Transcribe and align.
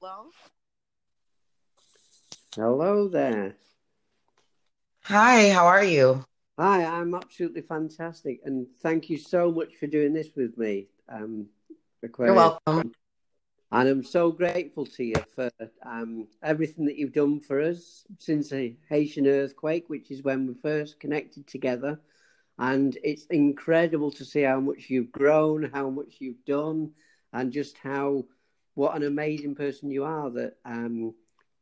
Well, 0.00 0.30
Hello 2.56 3.06
there. 3.08 3.56
Hi, 5.02 5.50
how 5.50 5.66
are 5.66 5.84
you? 5.84 6.24
Hi, 6.58 6.86
I'm 6.86 7.14
absolutely 7.14 7.60
fantastic, 7.60 8.40
and 8.46 8.66
thank 8.82 9.10
you 9.10 9.18
so 9.18 9.52
much 9.52 9.76
for 9.76 9.86
doing 9.88 10.14
this 10.14 10.28
with 10.34 10.56
me. 10.56 10.86
Um, 11.06 11.48
You're 12.02 12.32
welcome. 12.32 12.92
And 13.72 13.88
I'm 13.88 14.02
so 14.02 14.32
grateful 14.32 14.86
to 14.86 15.04
you 15.04 15.16
for 15.34 15.50
um, 15.84 16.28
everything 16.42 16.86
that 16.86 16.96
you've 16.96 17.12
done 17.12 17.38
for 17.38 17.60
us 17.60 18.06
since 18.16 18.48
the 18.48 18.76
Haitian 18.88 19.26
earthquake, 19.26 19.84
which 19.88 20.10
is 20.10 20.22
when 20.22 20.46
we 20.46 20.54
first 20.54 20.98
connected 20.98 21.46
together. 21.46 22.00
And 22.58 22.96
it's 23.04 23.26
incredible 23.26 24.10
to 24.12 24.24
see 24.24 24.42
how 24.42 24.60
much 24.60 24.88
you've 24.88 25.12
grown, 25.12 25.70
how 25.74 25.90
much 25.90 26.16
you've 26.20 26.44
done, 26.46 26.92
and 27.34 27.52
just 27.52 27.76
how 27.76 28.24
what 28.74 28.96
an 28.96 29.02
amazing 29.02 29.54
person 29.54 29.90
you 29.90 30.04
are 30.04 30.30
that 30.30 30.56
um, 30.64 31.14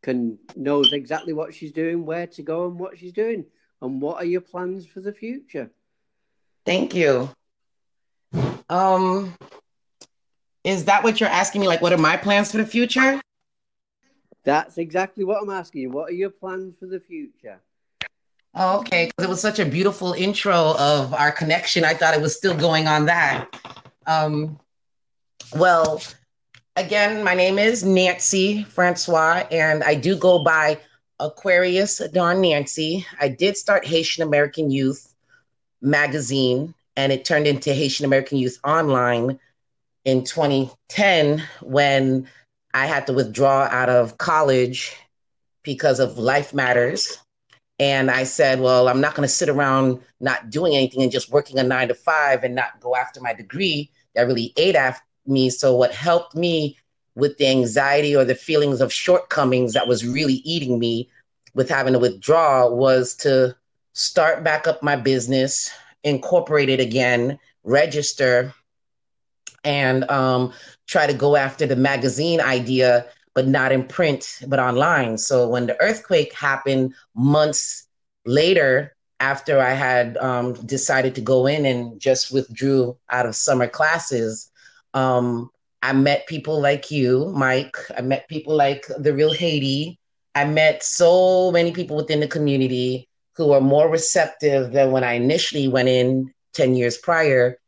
can 0.03 0.39
knows 0.57 0.93
exactly 0.93 1.33
what 1.33 1.55
she's 1.55 1.73
doing, 1.73 2.05
where 2.07 2.27
to 2.27 2.43
go, 2.43 2.67
and 2.67 2.79
what 2.79 2.99
she's 2.99 3.13
doing. 3.13 3.45
And 3.81 4.01
what 4.01 4.17
are 4.17 4.27
your 4.27 4.41
plans 4.41 4.87
for 4.87 5.01
the 5.01 5.13
future? 5.13 5.71
Thank 6.67 6.95
you. 6.95 7.31
Um, 8.69 9.35
is 10.65 10.85
that 10.85 11.03
what 11.03 11.21
you're 11.21 11.29
asking 11.29 11.61
me? 11.61 11.69
Like, 11.69 11.81
what 11.81 11.93
are 11.93 11.99
my 11.99 12.17
plans 12.17 12.51
for 12.51 12.59
the 12.59 12.67
future? 12.67 13.21
That's 14.45 14.79
exactly 14.79 15.25
what 15.25 15.43
I'm 15.43 15.51
asking 15.51 15.83
you. 15.83 15.91
What 15.91 16.11
are 16.11 16.15
your 16.15 16.31
plans 16.31 16.77
for 16.79 16.87
the 16.87 17.01
future? 17.01 17.61
Oh, 18.55 18.81
okay, 18.81 19.07
because 19.07 19.25
it 19.25 19.29
was 19.29 19.41
such 19.41 19.59
a 19.59 19.65
beautiful 19.65 20.15
intro 20.15 20.75
of 20.79 21.15
our 21.15 21.31
connection. 21.31 21.85
I 21.85 21.95
thought 21.95 22.15
it 22.15 22.21
was 22.21 22.37
still 22.37 22.57
going 22.57 22.89
on 22.89 23.07
that. 23.07 23.49
Um, 24.07 24.59
well, 25.55 26.03
again, 26.79 27.25
my 27.25 27.35
name 27.35 27.59
is 27.59 27.85
Nancy 27.85 28.63
Francois, 28.63 29.45
and 29.51 29.83
I 29.83 29.97
do 29.97 30.15
go 30.15 30.45
by 30.45 30.79
Aquarius 31.19 31.99
Dawn 32.13 32.41
Nancy. 32.41 33.05
I 33.21 33.29
did 33.29 33.57
start 33.57 33.85
Haitian 33.85 34.23
American 34.23 34.71
Youth 34.71 35.13
magazine, 35.83 36.75
and 36.97 37.11
it 37.11 37.25
turned 37.25 37.49
into 37.49 37.75
Haitian 37.75 38.05
American 38.07 38.39
Youth 38.39 38.61
Online 38.63 39.41
in 40.05 40.23
2010 40.23 41.43
when 41.63 42.29
I 42.73 42.87
had 42.87 43.09
to 43.09 43.13
withdraw 43.13 43.63
out 43.65 43.89
of 43.89 44.17
college 44.19 44.95
because 45.65 45.99
of 45.99 46.17
life 46.17 46.55
matters. 46.55 47.19
And 47.81 48.09
I 48.09 48.23
said, 48.23 48.61
well, 48.61 48.89
I'm 48.89 49.01
not 49.01 49.17
going 49.17 49.27
to 49.27 49.35
sit 49.35 49.49
around 49.49 50.01
not 50.21 50.51
doing 50.51 50.77
anything 50.77 51.03
and 51.03 51.11
just 51.11 51.33
working 51.33 51.59
a 51.59 51.65
nine 51.65 51.89
to 51.89 51.95
five 51.95 52.45
and 52.45 52.55
not 52.55 52.81
go 52.81 52.95
after 52.95 53.21
my 53.21 53.33
degree 53.33 53.91
that 54.15 54.29
really 54.29 54.53
ate 54.57 54.77
after 54.77 55.08
me. 55.29 55.51
So, 55.51 55.75
what 55.77 55.93
helped 55.93 56.35
me 56.35 56.79
with 57.15 57.37
the 57.39 57.49
anxiety 57.49 58.15
or 58.15 58.25
the 58.25 58.35
feelings 58.35 58.81
of 58.81 58.93
shortcomings 58.93 59.73
that 59.75 59.89
was 59.89 60.07
really 60.07 60.35
eating 60.45 60.79
me 60.79 61.11
with 61.55 61.69
having 61.69 61.93
to 61.93 61.99
withdraw 61.99 62.69
was 62.69 63.15
to 63.17 63.57
start 63.93 64.45
back 64.45 64.69
up 64.69 64.83
my 64.83 64.95
business, 64.95 65.71
incorporate 66.05 66.69
it 66.69 66.79
again, 66.79 67.39
register, 67.65 68.55
and 69.65 70.09
um, 70.11 70.53
try 70.87 71.07
to 71.07 71.13
go 71.13 71.35
after 71.35 71.67
the 71.67 71.77
magazine 71.77 72.41
idea, 72.41 73.07
but 73.35 73.49
not 73.49 73.73
in 73.73 73.85
print, 73.85 74.39
but 74.47 74.61
online. 74.61 75.19
So 75.19 75.49
when 75.49 75.67
the 75.67 75.81
earthquake 75.83 76.33
happened 76.33 76.95
months 77.15 77.89
later, 78.25 78.95
after 79.21 79.59
I 79.61 79.73
had 79.73 80.17
um, 80.19 80.53
decided 80.65 81.17
to 81.17 81.21
go 81.21 81.47
in 81.47 81.67
and 81.67 82.01
just 82.01 82.33
withdrew 82.33 82.97
out 83.11 83.27
of 83.27 83.35
summer 83.35 83.67
classes, 83.67 84.51
um, 84.95 85.51
I 85.83 85.93
met 85.93 86.27
people 86.27 86.61
like 86.61 86.91
you, 86.91 87.33
Mike. 87.35 87.77
I 87.97 88.01
met 88.01 88.29
people 88.29 88.57
like 88.57 88.87
the 88.99 89.13
real 89.13 89.33
Haiti. 89.33 89.99
I 90.35 90.45
met 90.45 90.83
so 90.83 91.51
many 91.53 91.73
people 91.73 91.97
within 91.97 92.21
the 92.21 92.29
community 92.29 93.09
who 93.37 93.53
are 93.53 93.61
more 93.61 93.89
receptive 93.89 94.73
than 94.73 94.91
when 94.91 95.05
I 95.05 95.13
initially 95.13 95.69
went 95.69 95.89
in 95.89 96.33
10 96.55 96.75
years 96.75 96.99
prior 96.99 97.59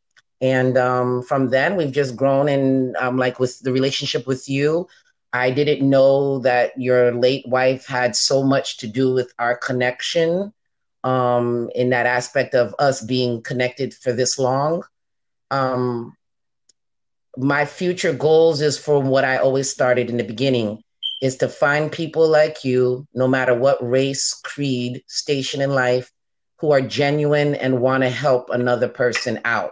and 0.41 0.75
um, 0.77 1.21
from 1.21 1.49
then, 1.49 1.75
we've 1.75 1.91
just 1.91 2.15
grown. 2.15 2.49
And 2.49 2.97
um, 2.97 3.17
like 3.17 3.39
with 3.39 3.59
the 3.59 3.71
relationship 3.71 4.25
with 4.25 4.49
you, 4.49 4.87
I 5.31 5.51
didn't 5.51 5.87
know 5.87 6.39
that 6.39 6.71
your 6.77 7.13
late 7.13 7.47
wife 7.47 7.85
had 7.85 8.15
so 8.15 8.43
much 8.43 8.77
to 8.77 8.87
do 8.87 9.13
with 9.13 9.31
our 9.37 9.55
connection 9.55 10.51
um, 11.03 11.69
in 11.75 11.91
that 11.91 12.07
aspect 12.07 12.55
of 12.55 12.75
us 12.79 13.01
being 13.01 13.41
connected 13.43 13.93
for 13.93 14.11
this 14.11 14.39
long. 14.39 14.83
Um, 15.51 16.15
my 17.37 17.65
future 17.65 18.13
goals 18.13 18.61
is 18.61 18.77
for 18.77 18.99
what 18.99 19.23
I 19.23 19.37
always 19.37 19.69
started 19.69 20.09
in 20.09 20.17
the 20.17 20.23
beginning 20.23 20.83
is 21.21 21.37
to 21.37 21.47
find 21.47 21.91
people 21.91 22.27
like 22.27 22.65
you, 22.65 23.07
no 23.13 23.27
matter 23.27 23.53
what 23.53 23.77
race, 23.87 24.33
creed, 24.43 25.03
station 25.07 25.61
in 25.61 25.69
life, 25.69 26.11
who 26.59 26.71
are 26.71 26.81
genuine 26.81 27.55
and 27.55 27.81
want 27.81 28.03
to 28.03 28.09
help 28.09 28.49
another 28.49 28.87
person 28.87 29.39
out 29.45 29.71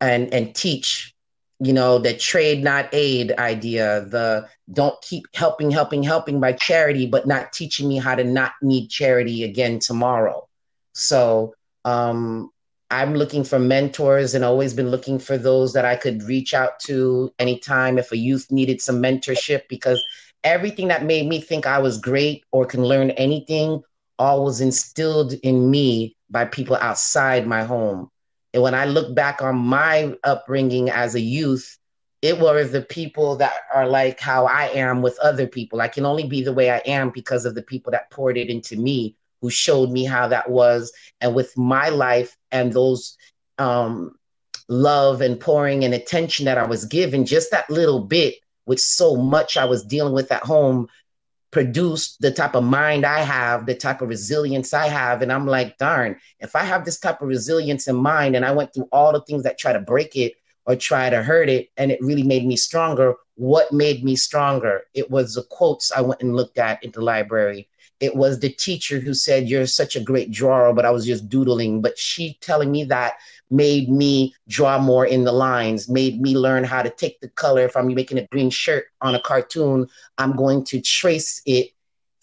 and 0.00 0.32
and 0.32 0.54
teach 0.54 1.14
you 1.58 1.72
know 1.72 1.98
the 1.98 2.14
trade 2.14 2.62
not 2.62 2.88
aid 2.92 3.32
idea 3.32 4.02
the 4.10 4.46
don't 4.72 5.00
keep 5.02 5.24
helping 5.34 5.70
helping 5.70 6.02
helping 6.02 6.38
by 6.38 6.52
charity 6.52 7.06
but 7.06 7.26
not 7.26 7.52
teaching 7.52 7.88
me 7.88 7.96
how 7.96 8.14
to 8.14 8.24
not 8.24 8.52
need 8.62 8.88
charity 8.88 9.42
again 9.42 9.78
tomorrow. 9.78 10.46
So 10.92 11.54
um 11.84 12.50
i'm 12.90 13.14
looking 13.14 13.44
for 13.44 13.58
mentors 13.58 14.34
and 14.34 14.44
always 14.44 14.74
been 14.74 14.90
looking 14.90 15.18
for 15.18 15.36
those 15.38 15.72
that 15.72 15.84
i 15.84 15.96
could 15.96 16.22
reach 16.22 16.54
out 16.54 16.78
to 16.80 17.32
anytime 17.38 17.98
if 17.98 18.12
a 18.12 18.16
youth 18.16 18.50
needed 18.50 18.80
some 18.80 19.02
mentorship 19.02 19.62
because 19.68 20.02
everything 20.44 20.88
that 20.88 21.04
made 21.04 21.26
me 21.28 21.40
think 21.40 21.66
i 21.66 21.78
was 21.78 21.98
great 21.98 22.44
or 22.52 22.64
can 22.66 22.84
learn 22.84 23.10
anything 23.12 23.82
all 24.18 24.44
was 24.44 24.60
instilled 24.60 25.32
in 25.42 25.70
me 25.70 26.16
by 26.30 26.44
people 26.44 26.76
outside 26.76 27.46
my 27.46 27.62
home 27.64 28.10
and 28.56 28.62
when 28.62 28.74
I 28.74 28.86
look 28.86 29.14
back 29.14 29.42
on 29.42 29.56
my 29.58 30.16
upbringing 30.24 30.88
as 30.88 31.14
a 31.14 31.20
youth, 31.20 31.76
it 32.22 32.40
were 32.40 32.64
the 32.64 32.80
people 32.80 33.36
that 33.36 33.52
are 33.74 33.86
like 33.86 34.18
how 34.18 34.46
I 34.46 34.68
am 34.68 35.02
with 35.02 35.18
other 35.18 35.46
people. 35.46 35.82
I 35.82 35.88
can 35.88 36.06
only 36.06 36.26
be 36.26 36.42
the 36.42 36.54
way 36.54 36.70
I 36.70 36.78
am 36.86 37.10
because 37.10 37.44
of 37.44 37.54
the 37.54 37.62
people 37.62 37.92
that 37.92 38.10
poured 38.10 38.38
it 38.38 38.48
into 38.48 38.76
me, 38.78 39.14
who 39.46 39.50
showed 39.50 39.92
me 39.92 40.04
how 40.04 40.26
that 40.26 40.50
was. 40.50 40.92
And 41.20 41.36
with 41.36 41.56
my 41.56 41.88
life 41.88 42.36
and 42.50 42.72
those 42.72 43.16
um, 43.58 44.18
love 44.68 45.20
and 45.20 45.38
pouring 45.38 45.84
and 45.84 45.94
attention 45.94 46.46
that 46.46 46.58
I 46.58 46.66
was 46.66 46.84
given, 46.84 47.24
just 47.24 47.52
that 47.52 47.70
little 47.70 48.00
bit, 48.00 48.34
with 48.66 48.80
so 48.80 49.14
much 49.14 49.56
I 49.56 49.64
was 49.66 49.84
dealing 49.84 50.14
with 50.14 50.32
at 50.32 50.42
home, 50.42 50.88
produced 51.52 52.20
the 52.20 52.32
type 52.32 52.56
of 52.56 52.64
mind 52.64 53.06
I 53.06 53.20
have, 53.20 53.66
the 53.66 53.76
type 53.76 54.02
of 54.02 54.08
resilience 54.08 54.74
I 54.74 54.88
have. 54.88 55.22
And 55.22 55.32
I'm 55.32 55.46
like, 55.46 55.78
darn, 55.78 56.16
if 56.40 56.56
I 56.56 56.64
have 56.64 56.84
this 56.84 56.98
type 56.98 57.22
of 57.22 57.28
resilience 57.28 57.86
in 57.86 57.94
mind 57.94 58.34
and 58.34 58.44
I 58.44 58.50
went 58.50 58.74
through 58.74 58.88
all 58.90 59.12
the 59.12 59.20
things 59.20 59.44
that 59.44 59.58
try 59.58 59.72
to 59.72 59.78
break 59.78 60.16
it 60.16 60.32
or 60.64 60.74
try 60.74 61.08
to 61.08 61.22
hurt 61.22 61.48
it, 61.48 61.68
and 61.76 61.92
it 61.92 62.02
really 62.02 62.24
made 62.24 62.44
me 62.44 62.56
stronger, 62.56 63.14
what 63.36 63.72
made 63.72 64.02
me 64.02 64.16
stronger? 64.16 64.82
It 64.94 65.08
was 65.08 65.34
the 65.34 65.44
quotes 65.44 65.92
I 65.92 66.00
went 66.00 66.22
and 66.22 66.34
looked 66.34 66.58
at 66.58 66.82
in 66.82 66.90
the 66.90 67.02
library. 67.02 67.68
It 68.00 68.14
was 68.14 68.40
the 68.40 68.50
teacher 68.50 68.98
who 68.98 69.14
said, 69.14 69.48
You're 69.48 69.66
such 69.66 69.96
a 69.96 70.00
great 70.00 70.30
drawer, 70.30 70.72
but 70.74 70.84
I 70.84 70.90
was 70.90 71.06
just 71.06 71.28
doodling. 71.28 71.80
But 71.80 71.98
she 71.98 72.38
telling 72.40 72.70
me 72.70 72.84
that 72.84 73.14
made 73.50 73.88
me 73.88 74.34
draw 74.48 74.78
more 74.78 75.06
in 75.06 75.24
the 75.24 75.32
lines, 75.32 75.88
made 75.88 76.20
me 76.20 76.36
learn 76.36 76.64
how 76.64 76.82
to 76.82 76.90
take 76.90 77.20
the 77.20 77.28
color. 77.28 77.62
If 77.62 77.76
I'm 77.76 77.92
making 77.94 78.18
a 78.18 78.26
green 78.26 78.50
shirt 78.50 78.86
on 79.00 79.14
a 79.14 79.20
cartoon, 79.20 79.88
I'm 80.18 80.36
going 80.36 80.64
to 80.66 80.80
trace 80.80 81.42
it 81.46 81.70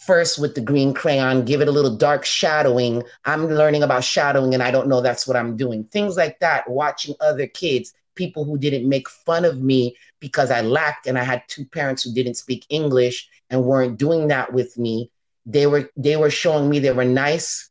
first 0.05 0.37
with 0.37 0.53
the 0.55 0.61
green 0.61 0.93
crayon, 0.93 1.45
give 1.45 1.61
it 1.61 1.67
a 1.67 1.71
little 1.71 1.95
dark 1.95 2.25
shadowing. 2.25 3.03
I'm 3.25 3.47
learning 3.47 3.83
about 3.83 4.03
shadowing 4.03 4.53
and 4.53 4.61
I 4.61 4.71
don't 4.71 4.87
know 4.87 5.01
that's 5.01 5.27
what 5.27 5.37
I'm 5.37 5.55
doing. 5.55 5.85
Things 5.85 6.17
like 6.17 6.39
that, 6.39 6.69
watching 6.69 7.15
other 7.21 7.47
kids, 7.47 7.93
people 8.15 8.43
who 8.43 8.57
didn't 8.57 8.87
make 8.87 9.09
fun 9.09 9.45
of 9.45 9.61
me 9.61 9.95
because 10.19 10.51
I 10.51 10.61
lacked 10.61 11.07
and 11.07 11.17
I 11.17 11.23
had 11.23 11.43
two 11.47 11.65
parents 11.65 12.03
who 12.03 12.13
didn't 12.13 12.35
speak 12.35 12.65
English 12.69 13.29
and 13.49 13.63
weren't 13.63 13.97
doing 13.97 14.27
that 14.27 14.51
with 14.53 14.77
me. 14.77 15.09
They 15.45 15.67
were 15.67 15.89
they 15.97 16.15
were 16.15 16.29
showing 16.29 16.69
me 16.69 16.79
they 16.79 16.91
were 16.91 17.05
nice, 17.05 17.69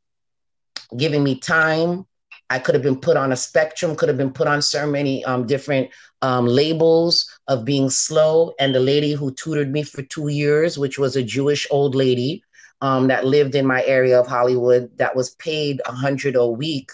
giving 0.97 1.25
me 1.25 1.39
time, 1.39 2.07
I 2.53 2.59
could 2.59 2.75
have 2.75 2.83
been 2.83 3.01
put 3.01 3.17
on 3.17 3.33
a 3.33 3.37
spectrum, 3.37 3.97
could 3.97 4.11
have 4.11 4.19
been 4.19 4.31
put 4.31 4.47
on 4.47 4.61
so 4.61 4.87
many 4.87 5.25
um, 5.25 5.47
different 5.47 5.89
um, 6.21 6.47
labels 6.47 7.27
of 7.49 7.65
being 7.65 7.89
slow. 7.89 8.53
And 8.61 8.75
the 8.75 8.81
lady 8.81 9.15
who 9.15 9.33
tutored 9.33 9.73
me 9.73 9.85
for 9.85 10.03
two 10.03 10.29
years, 10.29 10.77
which 10.77 10.99
was 10.99 11.17
a 11.17 11.23
Jewish 11.23 11.67
old 11.71 11.95
lady 11.95 12.45
um, 12.83 13.09
that 13.09 13.25
lived 13.25 13.55
in 13.55 13.65
my 13.65 13.83
area 13.87 14.21
of 14.21 14.27
Hollywood, 14.27 14.91
that 14.99 15.17
was 15.17 15.31
paid 15.37 15.81
a 15.87 15.93
hundred 15.93 16.37
a 16.37 16.47
week 16.47 16.93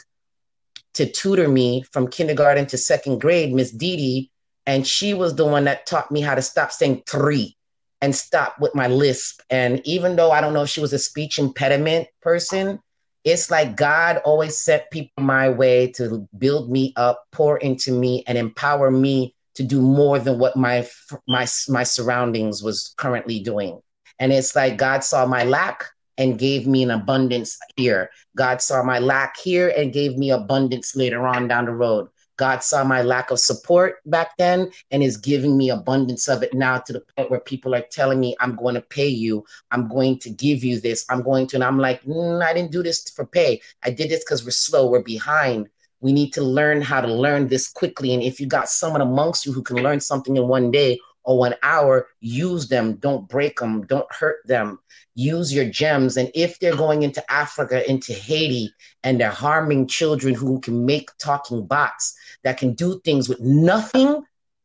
to 0.94 1.10
tutor 1.10 1.48
me 1.48 1.82
from 1.90 2.06
kindergarten 2.06 2.66
to 2.66 2.78
second 2.78 3.20
grade, 3.20 3.52
Miss 3.52 3.72
Didi. 3.72 4.30
And 4.64 4.86
she 4.86 5.12
was 5.12 5.34
the 5.34 5.44
one 5.44 5.64
that 5.64 5.86
taught 5.86 6.12
me 6.12 6.20
how 6.20 6.36
to 6.36 6.42
stop 6.42 6.70
saying 6.70 7.02
three 7.08 7.56
and 8.00 8.14
stop 8.14 8.60
with 8.60 8.74
my 8.74 8.86
lisp. 8.86 9.40
And 9.50 9.80
even 9.84 10.16
though 10.16 10.30
I 10.30 10.40
don't 10.40 10.54
know 10.54 10.62
if 10.62 10.70
she 10.70 10.80
was 10.80 10.92
a 10.92 10.98
speech 10.98 11.38
impediment 11.38 12.08
person, 12.22 12.80
it's 13.24 13.50
like 13.50 13.76
God 13.76 14.18
always 14.24 14.56
set 14.56 14.90
people 14.90 15.22
my 15.22 15.48
way 15.48 15.88
to 15.92 16.26
build 16.38 16.70
me 16.70 16.92
up, 16.96 17.24
pour 17.32 17.58
into 17.58 17.92
me, 17.92 18.24
and 18.26 18.38
empower 18.38 18.90
me 18.90 19.34
to 19.54 19.64
do 19.64 19.80
more 19.80 20.18
than 20.18 20.38
what 20.38 20.56
my 20.56 20.88
my 21.26 21.46
my 21.68 21.82
surroundings 21.82 22.62
was 22.62 22.94
currently 22.96 23.40
doing. 23.40 23.80
And 24.20 24.32
it's 24.32 24.54
like 24.54 24.78
God 24.78 25.02
saw 25.02 25.26
my 25.26 25.44
lack 25.44 25.84
and 26.16 26.38
gave 26.38 26.66
me 26.66 26.82
an 26.82 26.90
abundance 26.90 27.58
here. 27.76 28.10
God 28.36 28.62
saw 28.62 28.82
my 28.82 28.98
lack 28.98 29.36
here 29.36 29.72
and 29.76 29.92
gave 29.92 30.16
me 30.16 30.30
abundance 30.30 30.96
later 30.96 31.26
on 31.26 31.48
down 31.48 31.66
the 31.66 31.72
road. 31.72 32.08
God 32.38 32.62
saw 32.62 32.84
my 32.84 33.02
lack 33.02 33.30
of 33.30 33.38
support 33.38 33.96
back 34.06 34.36
then 34.38 34.70
and 34.90 35.02
is 35.02 35.18
giving 35.18 35.58
me 35.58 35.68
abundance 35.70 36.28
of 36.28 36.42
it 36.42 36.54
now 36.54 36.78
to 36.78 36.92
the 36.94 37.02
point 37.16 37.30
where 37.30 37.40
people 37.40 37.74
are 37.74 37.84
telling 37.90 38.20
me, 38.20 38.34
I'm 38.40 38.56
going 38.56 38.76
to 38.76 38.80
pay 38.80 39.08
you. 39.08 39.44
I'm 39.70 39.88
going 39.88 40.18
to 40.20 40.30
give 40.30 40.64
you 40.64 40.80
this. 40.80 41.04
I'm 41.10 41.22
going 41.22 41.48
to. 41.48 41.56
And 41.56 41.64
I'm 41.64 41.78
like, 41.78 42.02
mm, 42.04 42.42
I 42.42 42.54
didn't 42.54 42.72
do 42.72 42.82
this 42.82 43.10
for 43.10 43.26
pay. 43.26 43.60
I 43.82 43.90
did 43.90 44.08
this 44.08 44.24
because 44.24 44.44
we're 44.44 44.52
slow. 44.52 44.88
We're 44.88 45.02
behind. 45.02 45.68
We 46.00 46.12
need 46.12 46.32
to 46.34 46.42
learn 46.42 46.80
how 46.80 47.00
to 47.00 47.12
learn 47.12 47.48
this 47.48 47.68
quickly. 47.68 48.14
And 48.14 48.22
if 48.22 48.40
you 48.40 48.46
got 48.46 48.68
someone 48.68 49.00
amongst 49.00 49.44
you 49.44 49.52
who 49.52 49.62
can 49.62 49.82
learn 49.82 49.98
something 49.98 50.36
in 50.36 50.46
one 50.46 50.70
day 50.70 51.00
or 51.28 51.36
one 51.36 51.54
hour, 51.62 52.08
use 52.20 52.68
them. 52.68 52.94
Don't 52.94 53.28
break 53.28 53.58
them. 53.58 53.84
Don't 53.84 54.10
hurt 54.10 54.38
them. 54.46 54.78
Use 55.14 55.52
your 55.52 55.66
gems. 55.68 56.16
And 56.16 56.30
if 56.34 56.58
they're 56.58 56.74
going 56.74 57.02
into 57.02 57.22
Africa, 57.30 57.88
into 57.88 58.14
Haiti, 58.14 58.72
and 59.04 59.20
they're 59.20 59.30
harming 59.30 59.88
children 59.88 60.32
who 60.32 60.58
can 60.60 60.86
make 60.86 61.10
talking 61.18 61.66
bots 61.66 62.16
that 62.44 62.56
can 62.56 62.72
do 62.72 62.98
things 63.04 63.28
with 63.28 63.40
nothing 63.40 64.24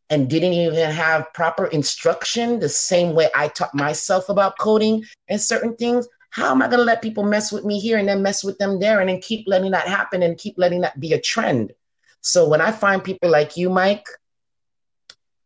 and 0.10 0.30
didn't 0.30 0.54
even 0.54 0.90
have 0.90 1.34
proper 1.34 1.66
instruction, 1.66 2.62
the 2.62 2.70
same 2.70 3.14
way 3.14 3.30
I 3.36 3.50
taught 3.50 3.76
myself 3.76 4.30
about 4.30 4.58
coding 4.58 5.04
and 5.28 5.42
certain 5.42 5.76
things, 5.76 6.08
how 6.30 6.52
am 6.52 6.62
I 6.62 6.68
going 6.68 6.80
to 6.80 6.86
let 6.86 7.02
people 7.02 7.26
mess 7.26 7.52
with 7.52 7.66
me 7.66 7.78
here 7.78 7.98
and 7.98 8.08
then 8.08 8.24
mess 8.24 8.42
with 8.42 8.58
them 8.58 8.80
there 8.80 9.02
and 9.02 9.10
then 9.10 9.20
keep 9.20 9.50
letting 9.50 9.72
that 9.72 9.90
happen 9.90 10.24
and 10.24 10.38
keep 10.38 10.56
letting 10.58 10.80
that 10.82 10.98
be 10.98 11.12
a 11.12 11.20
trend? 11.20 11.74
So 12.22 12.48
when 12.48 12.62
I 12.62 12.72
find 12.72 13.04
people 13.04 13.30
like 13.30 13.58
you, 13.58 13.70
Mike, 13.70 14.08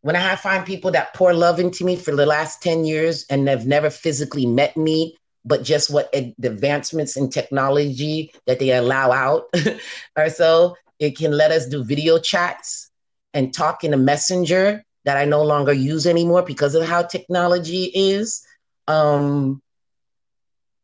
when 0.02 0.16
I 0.16 0.36
find 0.36 0.64
people 0.64 0.90
that 0.92 1.14
pour 1.14 1.34
love 1.34 1.58
into 1.58 1.84
me 1.84 1.96
for 1.96 2.14
the 2.14 2.26
last 2.26 2.62
10 2.62 2.84
years 2.84 3.26
and 3.30 3.46
they've 3.46 3.66
never 3.66 3.90
physically 3.90 4.46
met 4.46 4.76
me, 4.76 5.16
but 5.44 5.62
just 5.62 5.90
what 5.90 6.12
advancements 6.14 7.16
in 7.16 7.30
technology 7.30 8.30
that 8.46 8.58
they 8.58 8.70
allow 8.70 9.10
out 9.12 9.44
or 10.16 10.28
so, 10.30 10.76
it 10.98 11.16
can 11.16 11.32
let 11.32 11.50
us 11.50 11.66
do 11.66 11.82
video 11.84 12.18
chats 12.18 12.90
and 13.34 13.52
talk 13.54 13.84
in 13.84 13.94
a 13.94 13.96
messenger 13.96 14.82
that 15.04 15.16
I 15.16 15.24
no 15.24 15.42
longer 15.42 15.72
use 15.72 16.06
anymore 16.06 16.42
because 16.42 16.74
of 16.74 16.86
how 16.86 17.02
technology 17.02 17.84
is. 17.94 18.44
Um, 18.86 19.62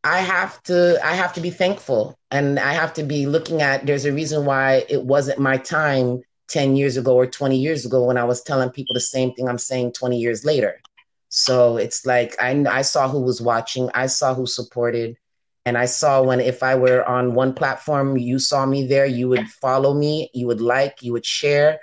I 0.02 0.18
have 0.18 0.62
to 0.64 1.00
I 1.04 1.14
have 1.14 1.32
to 1.34 1.40
be 1.40 1.50
thankful 1.50 2.18
and 2.30 2.58
I 2.58 2.74
have 2.74 2.92
to 2.94 3.02
be 3.02 3.26
looking 3.26 3.62
at 3.62 3.86
there's 3.86 4.04
a 4.04 4.12
reason 4.12 4.44
why 4.44 4.84
it 4.88 5.02
wasn't 5.02 5.38
my 5.38 5.56
time 5.56 6.22
10 6.48 6.76
years 6.76 6.96
ago 6.96 7.14
or 7.14 7.26
20 7.26 7.56
years 7.56 7.86
ago 7.86 8.04
when 8.04 8.16
I 8.16 8.24
was 8.24 8.42
telling 8.42 8.70
people 8.70 8.94
the 8.94 9.00
same 9.00 9.32
thing 9.32 9.48
I'm 9.48 9.58
saying 9.58 9.92
20 9.92 10.18
years 10.18 10.44
later. 10.44 10.80
So 11.28 11.76
it's 11.78 12.06
like 12.06 12.36
I 12.40 12.64
I 12.70 12.82
saw 12.82 13.08
who 13.08 13.20
was 13.20 13.40
watching, 13.40 13.90
I 13.94 14.06
saw 14.06 14.34
who 14.34 14.46
supported 14.46 15.16
and 15.66 15.78
I 15.78 15.86
saw 15.86 16.22
when 16.22 16.40
if 16.40 16.62
I 16.62 16.74
were 16.74 17.04
on 17.08 17.34
one 17.34 17.54
platform 17.54 18.16
you 18.16 18.38
saw 18.38 18.66
me 18.66 18.86
there, 18.86 19.06
you 19.06 19.28
would 19.28 19.48
follow 19.48 19.94
me, 19.94 20.30
you 20.34 20.46
would 20.46 20.60
like, 20.60 21.02
you 21.02 21.12
would 21.12 21.26
share, 21.26 21.80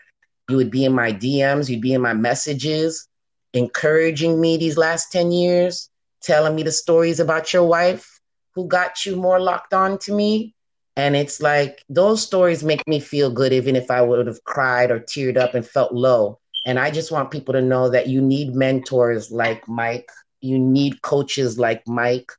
you 0.49 0.57
would 0.57 0.71
be 0.71 0.85
in 0.85 0.93
my 0.93 1.11
DMs, 1.11 1.69
you'd 1.69 1.81
be 1.81 1.93
in 1.93 2.01
my 2.01 2.13
messages 2.13 3.07
encouraging 3.53 4.39
me 4.39 4.57
these 4.57 4.77
last 4.77 5.11
10 5.11 5.31
years 5.31 5.89
telling 6.21 6.55
me 6.55 6.63
the 6.63 6.71
stories 6.71 7.19
about 7.19 7.51
your 7.51 7.65
wife 7.65 8.19
who 8.53 8.67
got 8.67 9.05
you 9.05 9.15
more 9.15 9.39
locked 9.39 9.73
on 9.73 9.97
to 9.99 10.13
me. 10.13 10.53
And 10.95 11.15
it's 11.15 11.41
like 11.41 11.83
those 11.89 12.21
stories 12.21 12.63
make 12.63 12.85
me 12.88 12.99
feel 12.99 13.31
good, 13.31 13.53
even 13.53 13.75
if 13.75 13.89
I 13.89 14.01
would 14.01 14.27
have 14.27 14.43
cried 14.43 14.91
or 14.91 14.99
teared 14.99 15.38
up 15.38 15.53
and 15.55 15.65
felt 15.65 15.93
low. 15.93 16.39
And 16.65 16.77
I 16.77 16.91
just 16.91 17.11
want 17.11 17.31
people 17.31 17.53
to 17.53 17.61
know 17.61 17.89
that 17.89 18.07
you 18.07 18.21
need 18.21 18.55
mentors 18.55 19.31
like 19.31 19.67
Mike. 19.67 20.09
You 20.41 20.59
need 20.59 21.01
coaches 21.01 21.57
like 21.57 21.88
Mike 21.88 22.31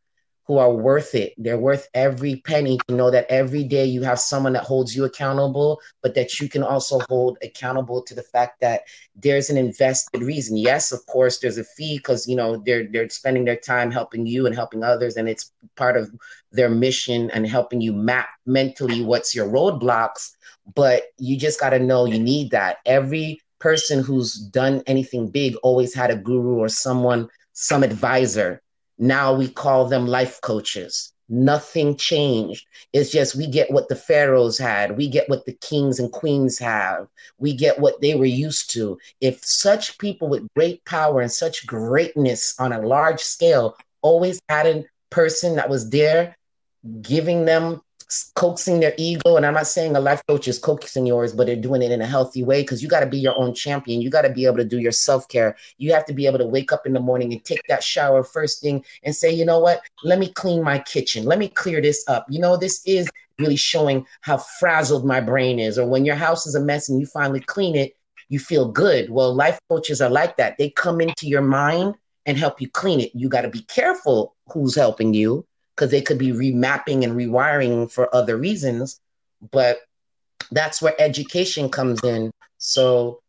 who 0.47 0.59
are 0.59 0.73
worth 0.73 1.15
it. 1.15 1.35
They're 1.39 1.59
worth 1.59 1.89
every 1.95 2.37
penny 2.37 2.79
to 2.89 2.95
know 2.95 3.11
that 3.11 3.27
every 3.31 3.63
day 3.65 3.85
you 3.85 4.03
have 4.03 4.19
someone 4.19 4.53
that 4.55 4.65
holds 4.65 4.95
you 4.95 5.05
accountable, 5.05 5.81
but 6.03 6.15
that 6.15 6.41
you 6.41 6.49
can 6.49 6.63
also 6.63 7.01
hold 7.09 7.39
accountable 7.43 8.03
to 8.03 8.15
the 8.15 8.23
fact 8.23 8.61
that 8.61 8.83
there's 9.15 9.51
an 9.51 9.57
invested 9.57 10.23
reason. 10.23 10.57
Yes, 10.57 10.91
of 10.91 11.05
course, 11.07 11.39
there's 11.39 11.59
a 11.59 11.65
fee 11.65 11.99
because 11.99 12.27
you 12.27 12.35
know 12.35 12.57
they're 12.67 12.87
they're 12.91 13.09
spending 13.09 13.45
their 13.45 13.57
time 13.57 13.91
helping 13.91 14.27
you 14.27 14.47
and 14.47 14.55
helping 14.55 14.83
others, 14.83 15.17
and 15.17 15.29
it's 15.29 15.53
part 15.77 15.97
of 15.97 16.11
their 16.51 16.69
mission 16.69 17.31
and 17.31 17.47
helping 17.47 17.81
you 17.81 17.93
map 17.93 18.29
mentally 18.47 19.03
what's 19.03 19.35
your 19.35 19.49
roadblocks. 19.49 20.33
But 20.75 21.05
you 21.19 21.37
just 21.39 21.61
got 21.61 21.71
to 21.71 21.79
know 21.79 22.05
you 22.05 22.19
need 22.19 22.51
that. 22.51 22.79
Every 22.85 23.41
person 23.59 24.03
who's 24.03 24.35
done 24.35 24.83
anything 24.87 25.29
big 25.29 25.55
always 25.63 25.95
had 25.95 26.11
a 26.11 26.17
guru 26.17 26.57
or 26.57 26.69
someone, 26.69 27.29
some 27.53 27.85
advisor 27.85 28.61
now 28.99 29.35
we 29.35 29.49
call 29.49 29.87
them 29.87 30.07
life 30.07 30.41
coaches. 30.41 31.13
Nothing 31.29 31.97
changed. 31.97 32.67
It's 32.93 33.11
just 33.11 33.37
we 33.37 33.47
get 33.47 33.71
what 33.71 33.89
the 33.89 33.97
pharaohs 33.97 34.59
had. 34.59 34.97
We 34.97 35.09
get 35.09 35.29
what 35.31 35.47
the 35.47 35.55
kings 35.55 35.99
and 35.99 36.13
queens 36.13 36.59
have. 36.59 37.07
We 37.39 37.55
get 37.55 37.79
what 37.79 38.01
they 38.01 38.15
were 38.15 38.27
used 38.27 38.71
to. 38.73 38.99
If 39.21 39.43
such 39.43 39.97
people 39.99 40.29
with 40.29 40.47
great 40.55 40.85
power 40.85 41.23
and 41.23 41.33
such 41.33 41.67
greatness 41.67 42.55
on 42.59 42.73
a 42.73 42.87
large 42.87 43.21
scale 43.21 43.77
always 44.03 44.41
had 44.49 44.67
a 44.67 44.85
person 45.11 45.57
that 45.57 45.71
was 45.71 45.89
there 45.89 46.37
giving 47.01 47.45
them 47.45 47.81
coaxing 48.35 48.81
their 48.81 48.95
ego. 48.99 49.37
And 49.37 49.47
I'm 49.47 49.55
not 49.55 49.67
saying 49.67 49.95
a 49.97 50.01
life 50.01 50.23
coach 50.27 50.49
is 50.49 50.59
coaxing 50.59 51.07
yours, 51.07 51.33
but 51.33 51.47
they're 51.47 51.57
doing 51.57 51.83
it 51.83 51.91
in 51.91 52.01
a 52.01 52.07
healthy 52.07 52.43
way 52.43 52.63
because 52.63 52.83
you 52.83 52.89
got 52.89 53.01
to 53.01 53.07
be 53.07 53.19
your 53.19 53.39
own 53.39 53.55
champion. 53.55 54.01
You 54.01 54.11
got 54.11 54.23
to 54.23 54.31
be 54.31 54.47
able 54.47 54.59
to 54.59 54.65
do 54.65 54.79
your 54.79 54.93
self 54.93 55.29
care. 55.29 55.57
You 55.79 55.93
have 55.93 56.05
to 56.07 56.13
be 56.13 56.27
able 56.27 56.39
to 56.39 56.47
wake 56.47 56.73
up 56.73 56.87
in 56.87 56.93
the 56.93 57.01
morning 57.01 57.33
and 57.33 57.45
take 57.45 57.63
that 57.69 57.83
shower 57.83 58.23
first 58.23 58.61
thing 58.61 58.85
and 59.03 59.15
say, 59.15 59.33
you 59.33 59.45
know 59.45 59.61
what? 59.61 59.83
Let 60.05 60.19
me 60.19 60.29
clean 60.33 60.63
my 60.63 60.79
kitchen. 60.79 61.25
Let 61.25 61.39
me 61.39 61.49
clear 61.49 61.81
this 61.81 62.05
up. 62.09 62.27
You 62.29 62.41
know, 62.41 62.57
this 62.57 62.83
is 62.87 63.09
really 63.39 63.57
showing 63.57 64.07
how 64.21 64.39
frazzled 64.39 65.05
my 65.05 65.21
brain 65.21 65.59
is. 65.59 65.79
Or 65.79 65.87
when 65.87 66.05
your 66.05 66.17
house 66.17 66.47
is 66.47 66.55
a 66.55 66.61
mess 66.61 66.89
and 66.89 67.01
you 67.01 67.07
finally 67.07 67.41
clean 67.41 67.77
it, 67.77 67.97
you 68.29 68.39
feel 68.39 68.69
good. 68.69 69.11
Well, 69.11 69.35
life 69.35 69.59
coaches 69.69 70.01
are 70.01 70.11
like 70.11 70.37
that. 70.37 70.57
They 70.59 70.71
come 70.71 71.01
into 71.01 71.27
your 71.27 71.43
mind 71.43 71.95
and 72.27 72.39
help 72.39 72.61
you 72.61 72.69
clean 72.69 73.01
it. 73.01 73.11
You 73.15 73.29
got 73.29 73.43
to 73.43 73.51
be 73.51 73.63
careful 73.63 74.35
who's 74.53 74.75
helping 74.75 75.13
you 75.15 75.47
because 75.75 75.91
they 75.91 76.03
could 76.03 76.19
be 76.19 76.33
remapping 76.33 77.05
and 77.05 77.15
rewiring 77.15 77.91
for 77.91 78.15
other 78.15 78.37
reasons. 78.37 79.01
But 79.51 79.81
that's 80.51 80.83
where 80.83 80.95
education 81.01 81.69
comes 81.69 82.03
in. 82.05 82.31
So 82.59 83.21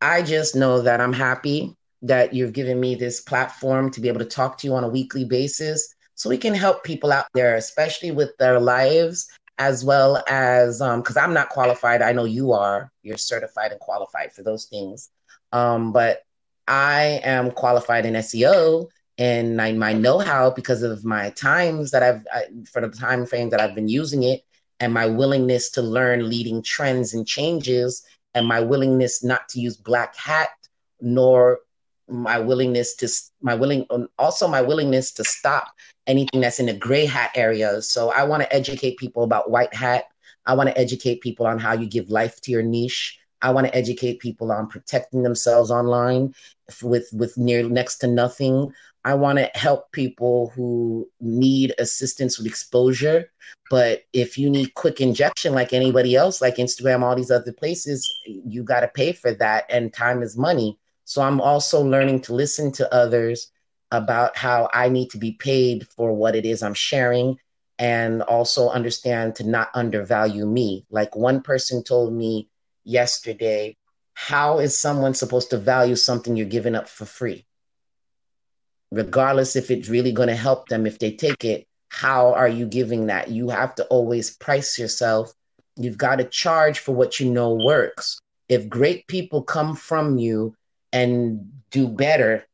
I 0.00 0.22
just 0.22 0.54
know 0.54 0.82
that 0.82 1.00
I'm 1.00 1.12
happy 1.12 1.74
that 2.02 2.34
you've 2.34 2.52
given 2.52 2.80
me 2.80 2.94
this 2.94 3.20
platform 3.20 3.90
to 3.90 4.00
be 4.00 4.08
able 4.08 4.18
to 4.18 4.24
talk 4.24 4.58
to 4.58 4.66
you 4.66 4.74
on 4.74 4.84
a 4.84 4.88
weekly 4.88 5.24
basis 5.24 5.94
so 6.14 6.28
we 6.28 6.38
can 6.38 6.54
help 6.54 6.84
people 6.84 7.12
out 7.12 7.26
there, 7.34 7.56
especially 7.56 8.10
with 8.10 8.36
their 8.38 8.60
lives, 8.60 9.28
as 9.58 9.84
well 9.84 10.22
as 10.28 10.78
because 10.78 11.16
um, 11.16 11.24
I'm 11.24 11.34
not 11.34 11.48
qualified. 11.48 12.02
I 12.02 12.12
know 12.12 12.24
you 12.24 12.52
are. 12.52 12.90
You're 13.02 13.16
certified 13.16 13.70
and 13.70 13.80
qualified 13.80 14.32
for 14.32 14.42
those 14.42 14.66
things. 14.66 15.10
Um, 15.52 15.92
but 15.92 16.22
I 16.68 17.20
am 17.24 17.50
qualified 17.50 18.06
in 18.06 18.14
SEO 18.14 18.88
and 19.22 19.78
my 19.78 19.92
know-how 19.92 20.50
because 20.50 20.82
of 20.82 21.04
my 21.04 21.30
times 21.30 21.92
that 21.92 22.02
I've 22.02 22.26
I, 22.32 22.46
for 22.70 22.80
the 22.80 22.88
time 22.88 23.24
frame 23.24 23.50
that 23.50 23.60
I've 23.60 23.74
been 23.74 23.88
using 23.88 24.24
it 24.24 24.44
and 24.80 24.92
my 24.92 25.06
willingness 25.06 25.70
to 25.72 25.82
learn 25.82 26.28
leading 26.28 26.60
trends 26.60 27.14
and 27.14 27.24
changes 27.24 28.04
and 28.34 28.46
my 28.46 28.58
willingness 28.58 29.22
not 29.22 29.48
to 29.50 29.60
use 29.60 29.76
black 29.76 30.16
hat 30.16 30.48
nor 31.00 31.60
my 32.08 32.40
willingness 32.40 32.96
to 32.96 33.08
my 33.40 33.54
willing 33.54 33.86
also 34.18 34.48
my 34.48 34.60
willingness 34.60 35.12
to 35.12 35.22
stop 35.22 35.68
anything 36.08 36.40
that's 36.40 36.58
in 36.58 36.66
the 36.66 36.74
gray 36.74 37.06
hat 37.06 37.30
area. 37.36 37.80
So 37.80 38.10
i 38.10 38.24
want 38.24 38.42
to 38.42 38.52
educate 38.52 38.96
people 38.98 39.22
about 39.22 39.50
white 39.50 39.72
hat. 39.72 40.06
I 40.46 40.54
want 40.54 40.68
to 40.68 40.76
educate 40.76 41.20
people 41.20 41.46
on 41.46 41.60
how 41.60 41.74
you 41.74 41.86
give 41.86 42.10
life 42.10 42.40
to 42.40 42.50
your 42.50 42.62
niche. 42.62 43.20
I 43.40 43.50
want 43.50 43.66
to 43.68 43.74
educate 43.74 44.18
people 44.18 44.50
on 44.50 44.66
protecting 44.66 45.22
themselves 45.22 45.70
online 45.70 46.34
with 46.82 47.08
with 47.12 47.36
near 47.38 47.68
next 47.68 47.98
to 47.98 48.08
nothing 48.08 48.72
I 49.04 49.14
want 49.14 49.38
to 49.38 49.50
help 49.54 49.90
people 49.92 50.52
who 50.54 51.08
need 51.20 51.74
assistance 51.78 52.38
with 52.38 52.46
exposure. 52.46 53.30
But 53.70 54.02
if 54.12 54.38
you 54.38 54.48
need 54.48 54.74
quick 54.74 55.00
injection 55.00 55.54
like 55.54 55.72
anybody 55.72 56.14
else, 56.14 56.40
like 56.40 56.56
Instagram, 56.56 57.02
all 57.02 57.16
these 57.16 57.30
other 57.30 57.52
places, 57.52 58.08
you 58.26 58.62
got 58.62 58.80
to 58.80 58.88
pay 58.88 59.12
for 59.12 59.34
that. 59.34 59.64
And 59.68 59.92
time 59.92 60.22
is 60.22 60.36
money. 60.36 60.78
So 61.04 61.22
I'm 61.22 61.40
also 61.40 61.82
learning 61.82 62.20
to 62.22 62.34
listen 62.34 62.70
to 62.72 62.94
others 62.94 63.50
about 63.90 64.36
how 64.36 64.68
I 64.72 64.88
need 64.88 65.10
to 65.10 65.18
be 65.18 65.32
paid 65.32 65.86
for 65.88 66.14
what 66.14 66.36
it 66.36 66.46
is 66.46 66.62
I'm 66.62 66.74
sharing 66.74 67.38
and 67.78 68.22
also 68.22 68.70
understand 68.70 69.34
to 69.36 69.44
not 69.44 69.68
undervalue 69.74 70.46
me. 70.46 70.86
Like 70.90 71.16
one 71.16 71.42
person 71.42 71.82
told 71.82 72.12
me 72.12 72.48
yesterday, 72.84 73.76
how 74.14 74.60
is 74.60 74.78
someone 74.78 75.14
supposed 75.14 75.50
to 75.50 75.58
value 75.58 75.96
something 75.96 76.36
you're 76.36 76.46
giving 76.46 76.74
up 76.74 76.88
for 76.88 77.04
free? 77.04 77.44
Regardless 78.92 79.56
if 79.56 79.70
it's 79.70 79.88
really 79.88 80.12
going 80.12 80.28
to 80.28 80.36
help 80.36 80.68
them 80.68 80.86
if 80.86 80.98
they 80.98 81.10
take 81.10 81.44
it 81.44 81.66
how 81.88 82.32
are 82.34 82.48
you 82.48 82.66
giving 82.66 83.06
that 83.06 83.28
you 83.28 83.48
have 83.48 83.74
to 83.74 83.84
always 83.86 84.36
price 84.36 84.78
yourself 84.78 85.32
you've 85.76 85.98
got 85.98 86.16
to 86.16 86.24
charge 86.24 86.78
for 86.78 86.94
what 86.94 87.18
you 87.18 87.30
know 87.30 87.54
works 87.54 88.20
if 88.48 88.68
great 88.68 89.06
people 89.06 89.42
come 89.42 89.74
from 89.74 90.18
you 90.18 90.54
and 90.92 91.50
do 91.70 91.88
better, 91.88 92.46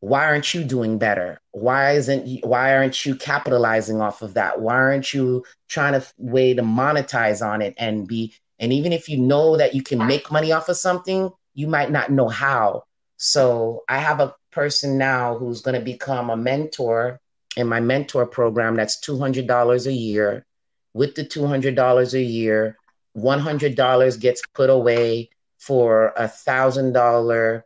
why 0.00 0.26
aren't 0.26 0.52
you 0.52 0.62
doing 0.62 0.98
better? 0.98 1.40
Why 1.52 1.92
isn't 1.92 2.44
why 2.44 2.76
aren't 2.76 3.06
you 3.06 3.14
capitalizing 3.14 4.00
off 4.00 4.20
of 4.22 4.34
that? 4.34 4.60
Why 4.60 4.74
aren't 4.74 5.14
you 5.14 5.44
trying 5.68 5.98
to 5.98 6.06
way 6.18 6.52
to 6.52 6.62
monetize 6.62 7.44
on 7.44 7.62
it 7.62 7.74
and 7.78 8.06
be 8.06 8.34
and 8.58 8.72
even 8.72 8.92
if 8.92 9.08
you 9.08 9.18
know 9.18 9.56
that 9.56 9.74
you 9.74 9.82
can 9.82 10.06
make 10.06 10.30
money 10.30 10.52
off 10.52 10.68
of 10.68 10.76
something, 10.76 11.30
you 11.54 11.66
might 11.66 11.90
not 11.90 12.10
know 12.10 12.28
how. 12.28 12.84
So 13.16 13.84
I 13.88 13.98
have 13.98 14.20
a 14.20 14.34
person 14.56 14.96
now 14.96 15.36
who's 15.36 15.60
going 15.60 15.78
to 15.78 15.84
become 15.84 16.30
a 16.30 16.36
mentor 16.36 17.20
in 17.58 17.68
my 17.68 17.78
mentor 17.78 18.24
program 18.24 18.74
that's 18.74 18.98
$200 19.06 19.86
a 19.86 19.92
year. 19.92 20.46
With 20.94 21.14
the 21.14 21.24
$200 21.24 22.14
a 22.14 22.22
year, 22.22 22.78
$100 23.14 24.20
gets 24.20 24.42
put 24.54 24.70
away 24.70 25.28
for 25.58 26.14
a 26.16 26.24
$1,000 26.24 27.62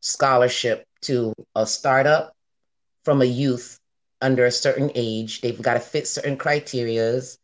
scholarship 0.00 0.84
to 1.00 1.32
a 1.54 1.66
startup 1.66 2.34
from 3.04 3.22
a 3.22 3.26
youth 3.26 3.78
under 4.20 4.44
a 4.44 4.50
certain 4.50 4.90
age. 4.94 5.40
They've 5.40 5.60
got 5.60 5.74
to 5.74 5.80
fit 5.80 6.06
certain 6.06 6.36
criterias. 6.36 7.38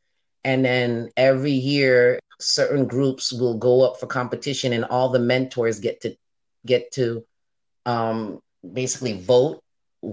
And 0.45 0.67
then 0.67 1.09
every 1.17 1.53
year, 1.53 2.21
certain 2.41 2.87
groups 2.87 3.33
will 3.33 3.57
go 3.57 3.83
up 3.83 3.99
for 3.99 4.07
competition, 4.07 4.75
and 4.75 4.85
all 4.85 5.09
the 5.09 5.19
mentors 5.19 5.81
get 5.81 6.03
to 6.03 6.15
get 6.67 6.93
to 6.93 7.25
um, 7.89 8.41
basically 8.81 9.15
vote 9.15 9.63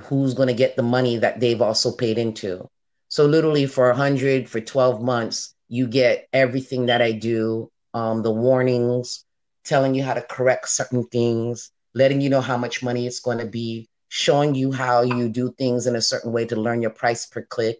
who's 0.03 0.33
going 0.33 0.47
to 0.47 0.61
get 0.63 0.75
the 0.75 0.83
money 0.97 1.17
that 1.17 1.39
they've 1.39 1.61
also 1.61 1.91
paid 1.91 2.17
into. 2.17 2.67
So 3.09 3.25
literally 3.25 3.65
for 3.67 3.89
a 3.89 3.95
hundred 3.95 4.49
for 4.49 4.61
twelve 4.61 5.01
months, 5.01 5.53
you 5.67 5.85
get 5.87 6.27
everything 6.31 6.87
that 6.87 7.01
I 7.01 7.11
do, 7.11 7.69
um, 7.93 8.23
the 8.23 8.31
warnings, 8.31 9.25
telling 9.63 9.93
you 9.95 10.03
how 10.03 10.13
to 10.13 10.21
correct 10.21 10.69
certain 10.69 11.03
things, 11.17 11.71
letting 11.93 12.21
you 12.21 12.29
know 12.29 12.41
how 12.41 12.57
much 12.57 12.83
money 12.83 13.07
it's 13.07 13.19
going 13.19 13.39
to 13.39 13.45
be, 13.61 13.89
showing 14.09 14.55
you 14.55 14.71
how 14.71 15.01
you 15.01 15.27
do 15.27 15.53
things 15.57 15.87
in 15.87 15.95
a 15.95 16.07
certain 16.11 16.31
way 16.31 16.45
to 16.45 16.55
learn 16.55 16.81
your 16.81 16.91
price 17.01 17.25
per 17.25 17.41
click, 17.41 17.79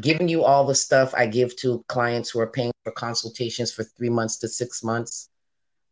giving 0.00 0.28
you 0.28 0.44
all 0.44 0.64
the 0.64 0.74
stuff 0.74 1.12
I 1.14 1.26
give 1.26 1.56
to 1.58 1.84
clients 1.88 2.30
who 2.30 2.40
are 2.40 2.52
paying 2.58 2.72
for 2.84 2.92
consultations 2.92 3.72
for 3.72 3.84
three 3.84 4.10
months 4.10 4.38
to 4.38 4.48
six 4.48 4.82
months. 4.82 5.28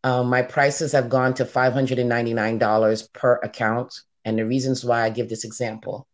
Um, 0.04 0.28
my 0.28 0.42
prices 0.42 0.92
have 0.92 1.09
gone 1.09 1.35
to 1.35 1.44
$599 1.44 3.12
per 3.12 3.37
account. 3.42 3.94
And 4.25 4.38
the 4.38 4.47
reasons 4.47 4.85
why 4.85 5.02
I 5.02 5.11
give 5.11 5.28
this 5.28 5.44
example 5.44 6.06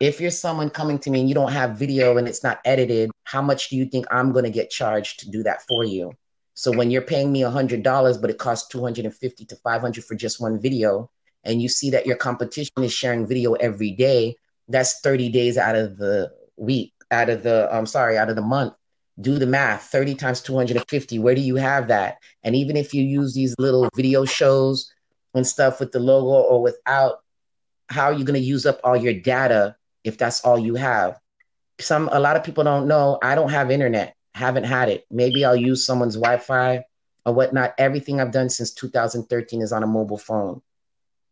if 0.00 0.20
you're 0.20 0.30
someone 0.30 0.70
coming 0.70 0.98
to 0.98 1.10
me 1.10 1.20
and 1.20 1.28
you 1.28 1.34
don't 1.34 1.52
have 1.52 1.78
video 1.78 2.16
and 2.16 2.26
it's 2.26 2.42
not 2.42 2.60
edited, 2.64 3.10
how 3.24 3.40
much 3.40 3.68
do 3.68 3.76
you 3.76 3.86
think 3.86 4.06
I'm 4.10 4.32
going 4.32 4.44
to 4.44 4.50
get 4.50 4.70
charged 4.70 5.20
to 5.20 5.30
do 5.30 5.42
that 5.44 5.62
for 5.62 5.84
you? 5.84 6.12
So 6.54 6.72
when 6.72 6.90
you're 6.90 7.02
paying 7.02 7.32
me 7.32 7.40
$100, 7.40 8.20
but 8.20 8.30
it 8.30 8.38
costs 8.38 8.68
250 8.68 9.44
to 9.44 9.56
500 9.56 10.04
for 10.04 10.14
just 10.14 10.40
one 10.40 10.60
video, 10.60 11.10
and 11.44 11.60
you 11.60 11.68
see 11.68 11.90
that 11.90 12.06
your 12.06 12.16
competition 12.16 12.82
is 12.82 12.92
sharing 12.92 13.26
video 13.26 13.54
every 13.54 13.92
day, 13.92 14.36
that's 14.68 15.00
30 15.00 15.28
days 15.30 15.58
out 15.58 15.76
of 15.76 15.96
the 15.96 16.32
week, 16.56 16.92
out 17.10 17.28
of 17.28 17.42
the, 17.42 17.68
I'm 17.72 17.86
sorry, 17.86 18.16
out 18.16 18.30
of 18.30 18.36
the 18.36 18.42
month. 18.42 18.74
Do 19.20 19.38
the 19.38 19.46
math 19.46 19.84
30 19.84 20.14
times 20.16 20.40
250. 20.42 21.18
Where 21.18 21.34
do 21.34 21.40
you 21.40 21.56
have 21.56 21.88
that? 21.88 22.18
And 22.42 22.56
even 22.56 22.76
if 22.76 22.92
you 22.92 23.02
use 23.02 23.34
these 23.34 23.54
little 23.58 23.88
video 23.94 24.24
shows 24.24 24.92
and 25.34 25.46
stuff 25.46 25.80
with 25.80 25.92
the 25.92 26.00
logo 26.00 26.46
or 26.48 26.62
without, 26.62 27.20
how 27.88 28.06
are 28.06 28.12
you 28.12 28.24
going 28.24 28.40
to 28.40 28.46
use 28.46 28.66
up 28.66 28.80
all 28.82 28.96
your 28.96 29.14
data 29.14 29.76
if 30.02 30.18
that's 30.18 30.44
all 30.44 30.58
you 30.58 30.74
have? 30.74 31.18
Some, 31.80 32.08
a 32.12 32.20
lot 32.20 32.36
of 32.36 32.44
people 32.44 32.64
don't 32.64 32.88
know. 32.88 33.18
I 33.22 33.34
don't 33.34 33.50
have 33.50 33.70
internet 33.70 34.16
haven't 34.34 34.64
had 34.64 34.88
it. 34.88 35.06
Maybe 35.10 35.44
I'll 35.44 35.56
use 35.56 35.86
someone's 35.86 36.16
Wi 36.16 36.38
Fi 36.38 36.84
or 37.24 37.32
whatnot. 37.32 37.74
Everything 37.78 38.20
I've 38.20 38.32
done 38.32 38.50
since 38.50 38.72
2013 38.74 39.62
is 39.62 39.72
on 39.72 39.82
a 39.82 39.86
mobile 39.86 40.18
phone 40.18 40.60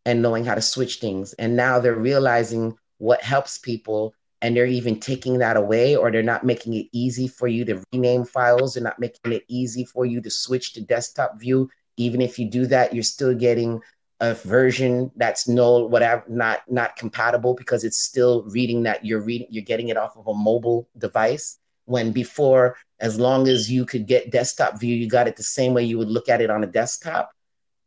and 0.05 0.21
knowing 0.21 0.45
how 0.45 0.55
to 0.55 0.61
switch 0.61 0.99
things. 0.99 1.33
And 1.33 1.55
now 1.55 1.79
they're 1.79 1.95
realizing 1.95 2.77
what 2.97 3.21
helps 3.21 3.57
people 3.57 4.13
and 4.43 4.55
they're 4.55 4.65
even 4.65 4.99
taking 4.99 5.39
that 5.39 5.55
away 5.55 5.95
or 5.95 6.11
they're 6.11 6.21
not 6.21 6.43
making 6.43 6.73
it 6.73 6.87
easy 6.91 7.29
for 7.29 7.47
you 7.47 7.63
to 7.63 7.81
rename 7.93 8.25
files. 8.25 8.73
They're 8.73 8.83
not 8.83 8.99
making 8.99 9.31
it 9.31 9.45
easy 9.47 9.85
for 9.85 10.05
you 10.05 10.21
to 10.21 10.29
switch 10.29 10.73
to 10.73 10.81
desktop 10.81 11.39
view. 11.39 11.69
Even 11.95 12.21
if 12.21 12.37
you 12.37 12.49
do 12.49 12.65
that, 12.65 12.93
you're 12.93 13.03
still 13.03 13.33
getting 13.33 13.79
a 14.19 14.33
version 14.33 15.09
that's 15.15 15.47
no 15.47 15.85
whatever 15.85 16.23
not 16.27 16.61
not 16.69 16.95
compatible 16.97 17.55
because 17.55 17.83
it's 17.83 17.99
still 17.99 18.43
reading 18.43 18.83
that 18.83 19.03
you're 19.03 19.21
reading 19.21 19.47
you're 19.49 19.63
getting 19.63 19.89
it 19.89 19.97
off 19.97 20.15
of 20.15 20.27
a 20.27 20.33
mobile 20.33 20.87
device 20.97 21.57
when 21.85 22.11
before 22.11 22.77
as 22.99 23.19
long 23.19 23.47
as 23.47 23.71
you 23.71 23.85
could 23.85 24.05
get 24.05 24.31
desktop 24.31 24.79
view 24.79 24.95
you 24.95 25.09
got 25.09 25.27
it 25.27 25.35
the 25.35 25.43
same 25.43 25.73
way 25.73 25.83
you 25.83 25.97
would 25.97 26.07
look 26.07 26.29
at 26.29 26.41
it 26.41 26.49
on 26.49 26.63
a 26.63 26.67
desktop 26.67 27.31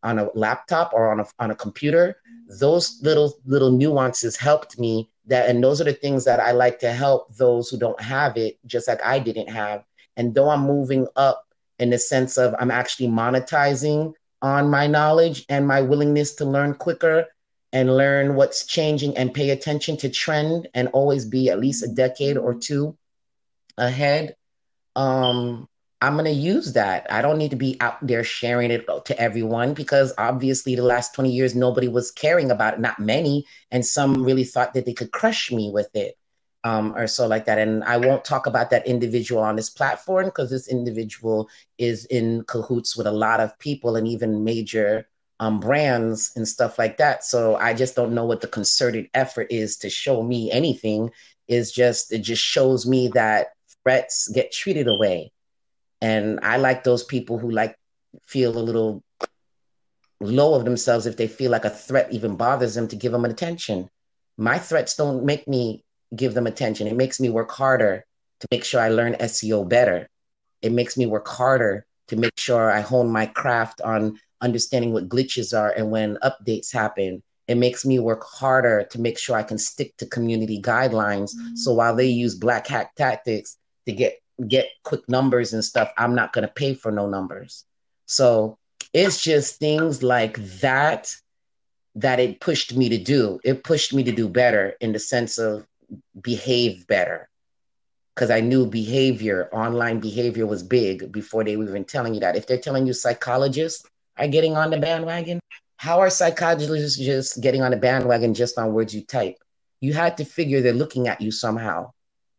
on 0.06 0.18
a 0.18 0.28
laptop 0.34 0.92
or 0.94 1.10
on 1.12 1.20
a, 1.20 1.26
on 1.38 1.50
a 1.50 1.54
computer 1.54 2.16
those 2.60 3.00
little 3.02 3.30
little 3.44 3.72
nuances 3.72 4.36
helped 4.36 4.78
me 4.78 5.10
that 5.26 5.48
and 5.50 5.62
those 5.62 5.80
are 5.80 5.84
the 5.90 5.92
things 5.92 6.24
that 6.24 6.40
i 6.40 6.52
like 6.52 6.78
to 6.78 6.92
help 6.92 7.34
those 7.36 7.68
who 7.68 7.76
don't 7.76 8.00
have 8.00 8.36
it 8.36 8.58
just 8.66 8.88
like 8.88 9.02
i 9.04 9.18
didn't 9.18 9.48
have. 9.48 9.84
And 10.16 10.34
though 10.34 10.48
i'm 10.48 10.60
moving 10.60 11.06
up 11.16 11.44
in 11.78 11.90
the 11.90 11.98
sense 11.98 12.38
of 12.38 12.54
i'm 12.58 12.70
actually 12.70 13.08
monetizing 13.08 14.14
on 14.42 14.70
my 14.70 14.86
knowledge 14.86 15.44
and 15.48 15.66
my 15.66 15.80
willingness 15.80 16.34
to 16.36 16.44
learn 16.44 16.74
quicker 16.74 17.26
and 17.72 17.96
learn 17.96 18.36
what's 18.36 18.64
changing 18.64 19.16
and 19.16 19.34
pay 19.34 19.50
attention 19.50 19.96
to 19.98 20.08
trend 20.08 20.68
and 20.74 20.88
always 20.88 21.24
be 21.24 21.50
at 21.50 21.60
least 21.60 21.84
a 21.84 21.88
decade 21.88 22.36
or 22.36 22.54
two 22.54 22.96
ahead, 23.76 24.36
um, 24.94 25.68
I'm 26.00 26.14
going 26.14 26.26
to 26.26 26.30
use 26.30 26.74
that. 26.74 27.06
I 27.10 27.22
don't 27.22 27.38
need 27.38 27.50
to 27.50 27.56
be 27.56 27.80
out 27.80 28.06
there 28.06 28.22
sharing 28.22 28.70
it 28.70 28.86
to 29.06 29.18
everyone 29.18 29.72
because 29.72 30.12
obviously 30.18 30.74
the 30.74 30.82
last 30.82 31.14
20 31.14 31.30
years, 31.30 31.54
nobody 31.54 31.88
was 31.88 32.10
caring 32.10 32.50
about 32.50 32.74
it, 32.74 32.80
not 32.80 32.98
many. 32.98 33.46
And 33.70 33.84
some 33.84 34.22
really 34.22 34.44
thought 34.44 34.74
that 34.74 34.84
they 34.84 34.92
could 34.92 35.10
crush 35.10 35.50
me 35.50 35.70
with 35.72 35.94
it 35.94 36.16
um, 36.64 36.94
or 36.96 37.06
so 37.06 37.26
like 37.26 37.46
that. 37.46 37.58
And 37.58 37.82
I 37.84 37.96
won't 37.96 38.24
talk 38.24 38.46
about 38.46 38.70
that 38.70 38.86
individual 38.86 39.40
on 39.40 39.56
this 39.56 39.70
platform 39.70 40.26
because 40.26 40.50
this 40.50 40.68
individual 40.68 41.48
is 41.78 42.04
in 42.06 42.44
cahoots 42.44 42.96
with 42.96 43.06
a 43.06 43.12
lot 43.12 43.40
of 43.40 43.58
people 43.58 43.96
and 43.96 44.06
even 44.06 44.44
major 44.44 45.08
um, 45.40 45.60
brands 45.60 46.32
and 46.36 46.46
stuff 46.46 46.78
like 46.78 46.98
that. 46.98 47.24
So 47.24 47.56
I 47.56 47.72
just 47.72 47.94
don't 47.94 48.14
know 48.14 48.24
what 48.24 48.40
the 48.40 48.48
concerted 48.48 49.08
effort 49.14 49.46
is 49.50 49.78
to 49.78 49.90
show 49.90 50.22
me 50.22 50.50
anything. 50.50 51.10
Is 51.48 51.70
just 51.72 52.12
it 52.12 52.18
just 52.20 52.42
shows 52.42 52.86
me 52.86 53.08
that 53.14 53.48
threats 53.84 54.28
get 54.28 54.52
treated 54.52 54.88
away. 54.88 55.32
And 56.00 56.40
I 56.42 56.56
like 56.56 56.84
those 56.84 57.04
people 57.04 57.38
who 57.38 57.50
like 57.50 57.76
feel 58.26 58.56
a 58.56 58.60
little 58.60 59.02
low 60.20 60.54
of 60.54 60.64
themselves 60.64 61.06
if 61.06 61.16
they 61.16 61.28
feel 61.28 61.50
like 61.50 61.64
a 61.64 61.70
threat 61.70 62.12
even 62.12 62.36
bothers 62.36 62.74
them 62.74 62.88
to 62.88 62.96
give 62.96 63.12
them 63.12 63.24
attention. 63.24 63.88
My 64.38 64.58
threats 64.58 64.96
don't 64.96 65.24
make 65.24 65.46
me 65.48 65.84
give 66.14 66.34
them 66.34 66.46
attention. 66.46 66.86
It 66.86 66.96
makes 66.96 67.20
me 67.20 67.28
work 67.28 67.50
harder 67.50 68.04
to 68.40 68.48
make 68.50 68.64
sure 68.64 68.80
I 68.80 68.88
learn 68.88 69.14
SEO 69.14 69.68
better. 69.68 70.08
It 70.62 70.72
makes 70.72 70.96
me 70.96 71.06
work 71.06 71.28
harder 71.28 71.86
to 72.08 72.16
make 72.16 72.38
sure 72.38 72.70
I 72.70 72.80
hone 72.80 73.10
my 73.10 73.26
craft 73.26 73.80
on 73.80 74.18
understanding 74.40 74.92
what 74.92 75.08
glitches 75.08 75.58
are 75.58 75.70
and 75.70 75.90
when 75.90 76.18
updates 76.22 76.72
happen. 76.72 77.22
It 77.48 77.56
makes 77.56 77.84
me 77.84 77.98
work 77.98 78.24
harder 78.24 78.86
to 78.90 79.00
make 79.00 79.18
sure 79.18 79.36
I 79.36 79.42
can 79.42 79.58
stick 79.58 79.96
to 79.98 80.06
community 80.06 80.60
guidelines. 80.60 81.34
Mm-hmm. 81.34 81.56
So 81.56 81.72
while 81.72 81.94
they 81.94 82.06
use 82.06 82.34
black 82.34 82.66
hat 82.66 82.90
tactics, 82.96 83.56
to 83.86 83.92
get 83.92 84.18
get 84.48 84.68
quick 84.82 85.08
numbers 85.08 85.52
and 85.52 85.64
stuff, 85.64 85.92
I'm 85.96 86.14
not 86.14 86.32
going 86.32 86.46
to 86.46 86.52
pay 86.52 86.74
for 86.74 86.90
no 86.90 87.08
numbers. 87.08 87.64
So 88.06 88.58
it's 88.92 89.22
just 89.22 89.58
things 89.58 90.02
like 90.02 90.38
that 90.60 91.14
that 91.96 92.20
it 92.20 92.40
pushed 92.40 92.76
me 92.76 92.90
to 92.90 92.98
do. 92.98 93.40
It 93.42 93.64
pushed 93.64 93.94
me 93.94 94.02
to 94.04 94.12
do 94.12 94.28
better 94.28 94.74
in 94.80 94.92
the 94.92 94.98
sense 94.98 95.38
of 95.38 95.66
behave 96.20 96.86
better. 96.86 97.28
Because 98.14 98.30
I 98.30 98.40
knew 98.40 98.66
behavior, 98.66 99.48
online 99.52 100.00
behavior 100.00 100.46
was 100.46 100.62
big 100.62 101.12
before 101.12 101.44
they 101.44 101.56
were 101.56 101.68
even 101.68 101.84
telling 101.84 102.14
you 102.14 102.20
that. 102.20 102.36
If 102.36 102.46
they're 102.46 102.58
telling 102.58 102.86
you 102.86 102.92
psychologists 102.92 103.84
are 104.16 104.28
getting 104.28 104.56
on 104.56 104.70
the 104.70 104.78
bandwagon, 104.78 105.40
how 105.76 106.00
are 106.00 106.08
psychologists 106.08 106.98
just 106.98 107.40
getting 107.42 107.62
on 107.62 107.70
the 107.70 107.76
bandwagon 107.76 108.32
just 108.32 108.58
on 108.58 108.72
words 108.72 108.94
you 108.94 109.02
type? 109.02 109.36
You 109.80 109.92
had 109.92 110.16
to 110.16 110.24
figure 110.24 110.60
they're 110.60 110.72
looking 110.72 111.08
at 111.08 111.20
you 111.20 111.30
somehow. 111.30 111.92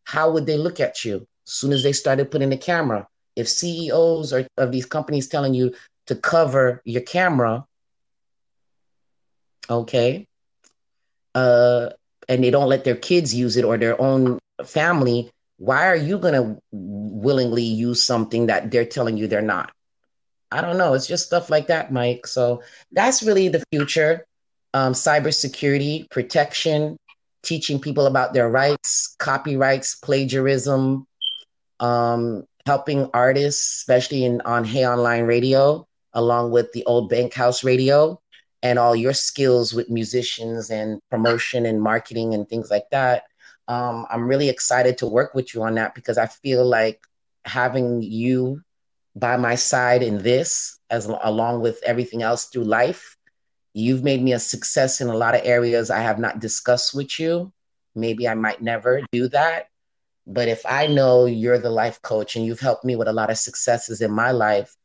How 0.03 0.31
would 0.31 0.45
they 0.45 0.57
look 0.57 0.79
at 0.79 1.05
you? 1.05 1.27
Soon 1.47 1.71
as 1.71 1.83
they 1.83 1.93
started 1.93 2.31
putting 2.31 2.49
the 2.49 2.57
camera. 2.57 3.07
If 3.35 3.47
CEOs 3.47 4.33
are, 4.33 4.47
of 4.57 4.71
these 4.71 4.85
companies 4.85 5.27
telling 5.27 5.53
you 5.53 5.73
to 6.07 6.15
cover 6.15 6.81
your 6.85 7.01
camera, 7.01 7.65
okay, 9.69 10.27
uh, 11.35 11.89
and 12.27 12.43
they 12.43 12.51
don't 12.51 12.69
let 12.69 12.83
their 12.83 12.95
kids 12.95 13.33
use 13.33 13.57
it 13.57 13.65
or 13.65 13.77
their 13.77 13.99
own 14.01 14.39
family, 14.65 15.29
why 15.57 15.87
are 15.87 15.95
you 15.95 16.17
going 16.17 16.33
to 16.33 16.61
willingly 16.71 17.63
use 17.63 18.03
something 18.03 18.47
that 18.47 18.71
they're 18.71 18.85
telling 18.85 19.17
you 19.17 19.27
they're 19.27 19.41
not? 19.41 19.71
I 20.51 20.61
don't 20.61 20.77
know. 20.77 20.93
It's 20.93 21.07
just 21.07 21.25
stuff 21.25 21.49
like 21.49 21.67
that, 21.67 21.91
Mike. 21.91 22.27
So 22.27 22.63
that's 22.91 23.23
really 23.23 23.49
the 23.49 23.63
future. 23.71 24.25
Um, 24.73 24.93
cybersecurity, 24.93 26.09
protection, 26.09 26.97
teaching 27.43 27.79
people 27.79 28.05
about 28.05 28.33
their 28.33 28.49
rights, 28.49 29.15
copyrights, 29.19 29.95
plagiarism, 29.95 31.06
um, 31.79 32.45
helping 32.65 33.09
artists, 33.13 33.77
especially 33.77 34.25
in 34.25 34.41
on 34.41 34.63
Hey 34.63 34.85
Online 34.85 35.23
Radio, 35.23 35.87
along 36.13 36.51
with 36.51 36.71
the 36.73 36.85
old 36.85 37.09
Bank 37.09 37.33
House 37.33 37.63
Radio 37.63 38.19
and 38.63 38.79
all 38.79 38.95
your 38.95 39.13
skills 39.13 39.73
with 39.73 39.89
musicians 39.89 40.69
and 40.69 40.99
promotion 41.09 41.65
and 41.65 41.81
marketing 41.81 42.33
and 42.33 42.47
things 42.49 42.71
like 42.71 42.89
that. 42.91 43.23
Um, 43.67 44.05
I'm 44.09 44.27
really 44.27 44.49
excited 44.49 44.97
to 44.99 45.07
work 45.07 45.33
with 45.33 45.53
you 45.53 45.63
on 45.63 45.75
that 45.75 45.93
because 45.93 46.17
I 46.17 46.27
feel 46.27 46.65
like 46.65 47.01
having 47.45 48.01
you 48.01 48.61
by 49.15 49.37
my 49.37 49.55
side 49.55 50.03
in 50.03 50.19
this, 50.19 50.79
as 50.89 51.05
along 51.05 51.61
with 51.61 51.81
everything 51.83 52.21
else 52.21 52.45
through 52.45 52.63
life, 52.63 53.17
you've 53.73 54.03
made 54.03 54.21
me 54.21 54.33
a 54.33 54.39
success 54.39 55.01
in 55.01 55.07
a 55.07 55.15
lot 55.15 55.35
of 55.35 55.41
areas 55.43 55.89
I 55.89 55.99
have 55.99 56.19
not 56.19 56.39
discussed 56.39 56.95
with 56.95 57.19
you. 57.19 57.51
Maybe 57.95 58.27
I 58.27 58.35
might 58.35 58.61
never 58.61 59.01
do 59.11 59.27
that. 59.29 59.67
But 60.29 60.49
if 60.49 60.65
I 60.65 60.87
know 60.87 61.25
you're 61.25 61.57
the 61.57 61.69
life 61.69 62.01
coach 62.01 62.35
and 62.35 62.45
you've 62.45 62.59
helped 62.59 62.83
me 62.83 62.97
with 62.97 63.07
a 63.07 63.13
lot 63.13 63.31
of 63.31 63.37
successes 63.37 64.01
in 64.01 64.11
my 64.11 64.31
life 64.31 64.75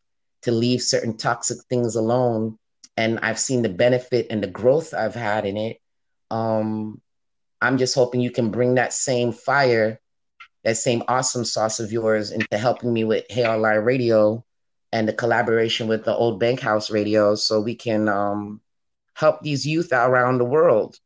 to 0.42 0.52
leave 0.52 0.80
certain 0.80 1.16
toxic 1.16 1.58
things 1.68 1.96
alone, 1.96 2.58
and 2.96 3.18
I've 3.20 3.40
seen 3.40 3.62
the 3.62 3.68
benefit 3.68 4.28
and 4.30 4.40
the 4.40 4.46
growth 4.46 4.94
I've 4.94 5.16
had 5.16 5.44
in 5.44 5.56
it, 5.56 5.80
um, 6.30 7.00
I'm 7.60 7.76
just 7.76 7.96
hoping 7.96 8.20
you 8.20 8.30
can 8.30 8.52
bring 8.52 8.76
that 8.76 8.92
same 8.92 9.32
fire, 9.32 10.00
that 10.62 10.76
same 10.76 11.02
awesome 11.08 11.44
sauce 11.44 11.80
of 11.80 11.90
yours 11.90 12.30
into 12.30 12.56
helping 12.56 12.92
me 12.92 13.02
with 13.02 13.24
Hey 13.28 13.44
Online 13.44 13.78
Radio 13.78 14.44
and 14.92 15.08
the 15.08 15.12
collaboration 15.12 15.88
with 15.88 16.04
the 16.04 16.14
old 16.14 16.38
Bank 16.38 16.60
House 16.60 16.88
Radio 16.88 17.34
so 17.34 17.60
we 17.60 17.74
can 17.74 18.08
um, 18.08 18.60
help 19.14 19.40
these 19.42 19.66
youth 19.66 19.92
around 19.92 20.38
the 20.38 20.44
world, 20.44 21.00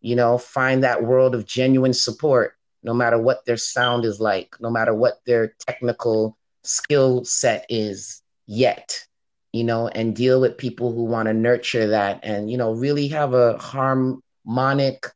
you 0.00 0.16
know, 0.16 0.36
find 0.36 0.82
that 0.82 1.04
world 1.04 1.36
of 1.36 1.46
genuine 1.46 1.94
support 1.94 2.57
no 2.82 2.94
matter 2.94 3.18
what 3.18 3.44
their 3.44 3.56
sound 3.56 4.04
is 4.04 4.20
like, 4.20 4.56
no 4.60 4.70
matter 4.70 4.94
what 4.94 5.14
their 5.26 5.54
technical 5.66 6.36
skill 6.62 7.24
set 7.24 7.66
is 7.68 8.22
yet, 8.46 9.04
you 9.52 9.64
know, 9.64 9.88
and 9.88 10.14
deal 10.14 10.40
with 10.40 10.58
people 10.58 10.92
who 10.92 11.04
want 11.04 11.26
to 11.26 11.34
nurture 11.34 11.88
that 11.88 12.20
and, 12.22 12.50
you 12.50 12.56
know, 12.56 12.72
really 12.72 13.08
have 13.08 13.34
a 13.34 13.58
harmonic, 13.58 15.06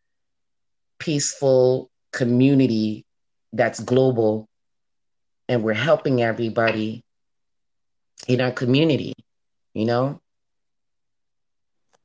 peaceful 0.99 1.91
community 2.13 3.05
that's 3.53 3.81
global 3.81 4.49
and 5.49 5.63
we're 5.63 5.75
helping 5.75 6.23
everybody 6.23 7.05
in 8.29 8.41
our 8.41 8.53
community, 8.53 9.13
you 9.75 9.85
know? 9.85 10.21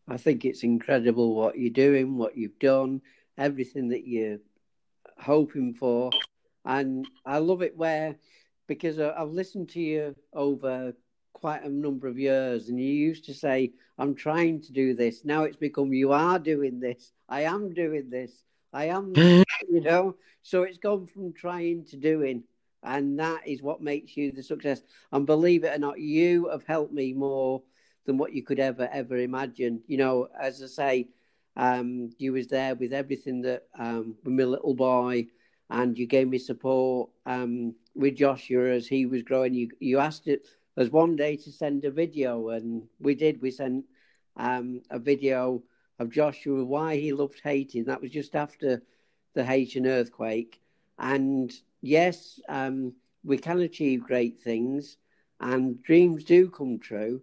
I 0.08 0.18
think 0.18 0.46
it's 0.46 0.64
incredible 0.64 1.36
what 1.36 1.58
you're 1.58 1.70
doing, 1.70 2.18
what 2.18 2.38
you've 2.38 2.60
done, 2.60 3.02
everything 3.38 3.90
that 3.90 4.08
you're 4.08 4.40
hoping 5.20 5.74
for. 5.74 6.12
And 6.66 7.08
I 7.26 7.38
love 7.40 7.62
it 7.62 7.78
where, 7.78 8.16
because 8.68 9.00
I've 9.00 9.32
listened 9.32 9.70
to 9.70 9.80
you 9.80 10.16
over 10.34 10.94
quite 11.34 11.64
a 11.64 11.70
number 11.70 12.08
of 12.08 12.18
years, 12.18 12.70
and 12.70 12.80
you 12.80 12.92
used 12.92 13.26
to 13.26 13.34
say, 13.34 13.72
I'm 13.98 14.16
trying 14.16 14.62
to 14.62 14.74
do 14.74 14.94
this. 14.94 15.24
Now 15.24 15.44
it's 15.44 15.56
become, 15.56 15.94
you 15.94 16.12
are 16.12 16.40
doing 16.40 16.80
this. 16.80 17.12
I 17.30 17.42
am 17.42 17.74
doing 17.74 18.10
this. 18.10 18.32
I 18.74 18.86
am, 18.86 19.14
you 19.16 19.82
know. 19.82 20.16
So 20.42 20.64
it's 20.64 20.78
gone 20.78 21.08
from 21.08 21.34
trying 21.34 21.86
to 21.86 21.98
doing. 21.98 22.44
And 22.84 23.20
that 23.20 23.48
is 23.48 23.62
what 23.62 23.82
makes 23.82 24.16
you 24.16 24.32
the 24.32 24.44
success. 24.44 24.82
And 25.12 25.26
believe 25.26 25.64
it 25.64 25.76
or 25.76 25.80
not, 25.80 26.00
you 26.00 26.50
have 26.50 26.64
helped 26.66 26.94
me 26.94 27.14
more 27.14 27.62
than 28.06 28.18
what 28.18 28.34
you 28.34 28.44
could 28.44 28.60
ever, 28.60 28.88
ever 28.92 29.18
imagine. 29.18 29.82
You 29.88 29.98
know, 29.98 30.28
as 30.40 30.62
I 30.64 30.68
say, 30.68 31.08
um, 31.58 32.12
you 32.20 32.34
was 32.34 32.48
there 32.48 32.76
with 32.76 32.94
everything 32.94 33.42
that 33.44 33.64
um, 33.80 34.18
with 34.24 34.34
my 34.36 34.46
little 34.46 34.76
boy, 34.76 35.28
and 35.70 35.98
you 36.00 36.08
gave 36.08 36.30
me 36.30 36.40
support 36.40 37.10
um, 37.26 37.76
with 37.96 38.16
Joshua 38.18 38.72
as 38.72 38.88
he 38.88 39.06
was 39.06 39.24
growing. 39.24 39.56
You 39.56 39.70
you 39.80 40.00
asked 40.00 40.28
it 40.28 40.48
as 40.78 40.92
one 40.92 41.16
day 41.18 41.38
to 41.38 41.52
send 41.52 41.86
a 41.86 41.92
video, 41.92 42.50
and 42.50 42.84
we 43.00 43.16
did. 43.16 43.42
We 43.42 43.52
sent 43.52 43.86
um, 44.38 44.82
a 44.92 45.00
video 45.00 45.64
of 46.00 46.12
Joshua 46.12 46.64
why 46.66 46.98
he 46.98 47.14
loved 47.14 47.42
Haiti. 47.44 47.80
And 47.80 47.88
that 47.88 48.02
was 48.02 48.12
just 48.12 48.36
after 48.36 48.84
the 49.34 49.46
Haitian 49.46 49.88
earthquake. 49.88 50.62
And 51.00 51.54
yes, 51.82 52.40
um, 52.50 52.94
we 53.24 53.38
can 53.38 53.60
achieve 53.60 54.04
great 54.04 54.40
things, 54.40 54.98
and 55.40 55.82
dreams 55.84 56.24
do 56.24 56.50
come 56.50 56.80
true. 56.80 57.22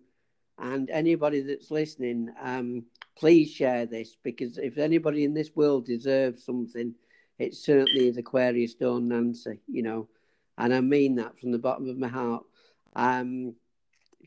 And 0.59 0.91
anybody 0.91 1.41
that's 1.41 1.71
listening, 1.71 2.31
um, 2.41 2.85
please 3.17 3.51
share 3.51 3.87
this 3.87 4.17
because 4.23 4.59
if 4.59 4.79
anybody 4.79 5.25
in 5.25 5.35
this 5.35 5.55
world 5.55 5.87
deserves 5.87 6.45
something, 6.45 6.95
it 7.39 7.55
certainly 7.55 8.09
is 8.09 8.17
Aquarius 8.17 8.75
Dawn 8.75 9.09
Nancy, 9.09 9.61
you 9.67 9.83
know, 9.83 10.09
and 10.59 10.75
I 10.75 10.81
mean 10.81 11.17
that 11.17 11.39
from 11.39 11.53
the 11.53 11.59
bottom 11.59 11.89
of 11.89 11.99
my 11.99 12.09
heart. 12.09 12.45
Um, 12.95 13.55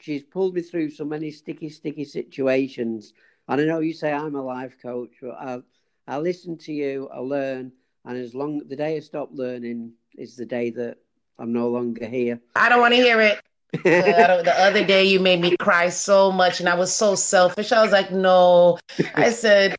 she's 0.02 0.24
pulled 0.24 0.56
me 0.56 0.62
through 0.62 0.92
so 0.92 1.06
many 1.06 1.32
sticky, 1.32 1.70
sticky 1.70 2.06
situations. 2.06 3.14
And 3.48 3.62
I 3.62 3.64
know 3.64 3.80
you 3.80 3.94
say 3.94 4.12
I'm 4.12 4.36
a 4.36 4.42
life 4.42 4.78
coach, 4.82 5.12
but 5.22 5.36
I, 5.40 5.60
I 6.08 6.18
listen 6.20 6.58
to 6.60 6.74
you, 6.74 7.10
I 7.14 7.20
learn, 7.20 7.72
and 8.06 8.18
as 8.18 8.36
long 8.36 8.60
the 8.68 8.76
day 8.76 8.98
I 8.98 9.00
stop 9.00 9.30
learning 9.32 9.94
is 10.18 10.36
the 10.36 10.46
day 10.46 10.70
that 10.72 10.98
I'm 11.40 11.54
no 11.54 11.70
longer 11.70 12.06
here. 12.06 12.40
I 12.56 12.70
don't 12.70 12.82
want 12.82 12.94
to 12.94 13.02
hear 13.02 13.22
it 13.22 13.42
the 13.72 14.54
other 14.58 14.86
day 14.86 15.06
you 15.06 15.20
made 15.20 15.42
me 15.42 15.56
cry 15.58 15.90
so 15.90 16.32
much 16.32 16.60
and 16.60 16.70
I 16.70 16.76
was 16.76 16.94
so 16.94 17.16
selfish. 17.16 17.72
I 17.72 17.82
was 17.82 17.92
like, 17.92 18.12
no. 18.12 18.80
I 19.16 19.30
said, 19.32 19.76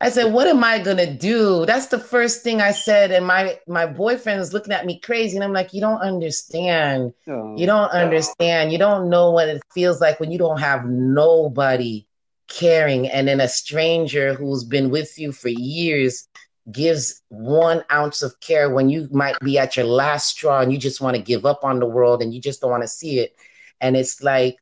I 0.00 0.10
said, 0.10 0.32
what 0.32 0.46
am 0.46 0.62
I 0.62 0.78
gonna 0.78 1.12
do? 1.12 1.64
That's 1.66 1.86
the 1.86 1.98
first 1.98 2.42
thing 2.42 2.60
I 2.60 2.72
said. 2.72 3.10
And 3.10 3.26
my 3.26 3.58
my 3.66 3.86
boyfriend 3.86 4.40
is 4.40 4.52
looking 4.52 4.72
at 4.72 4.86
me 4.86 5.00
crazy. 5.00 5.36
And 5.36 5.44
I'm 5.44 5.52
like, 5.52 5.72
you 5.72 5.80
don't 5.80 6.00
understand. 6.00 7.12
Oh, 7.28 7.56
you 7.56 7.66
don't 7.66 7.90
understand. 7.90 8.72
You 8.72 8.78
don't 8.78 9.08
know 9.08 9.30
what 9.30 9.48
it 9.48 9.62
feels 9.72 10.00
like 10.00 10.20
when 10.20 10.30
you 10.30 10.38
don't 10.38 10.60
have 10.60 10.84
nobody 10.84 12.06
caring 12.48 13.08
and 13.08 13.26
then 13.26 13.40
a 13.40 13.48
stranger 13.48 14.34
who's 14.34 14.64
been 14.64 14.90
with 14.90 15.18
you 15.18 15.32
for 15.32 15.48
years 15.48 16.28
gives 16.70 17.22
one 17.28 17.84
ounce 17.92 18.22
of 18.22 18.38
care 18.40 18.70
when 18.70 18.88
you 18.88 19.08
might 19.12 19.38
be 19.40 19.58
at 19.58 19.76
your 19.76 19.86
last 19.86 20.30
straw 20.30 20.60
and 20.60 20.72
you 20.72 20.78
just 20.78 21.00
want 21.00 21.16
to 21.16 21.22
give 21.22 21.46
up 21.46 21.64
on 21.64 21.78
the 21.78 21.86
world 21.86 22.22
and 22.22 22.34
you 22.34 22.40
just 22.40 22.60
don't 22.60 22.70
want 22.70 22.82
to 22.82 22.88
see 22.88 23.20
it. 23.20 23.36
And 23.80 23.96
it's 23.96 24.22
like 24.22 24.56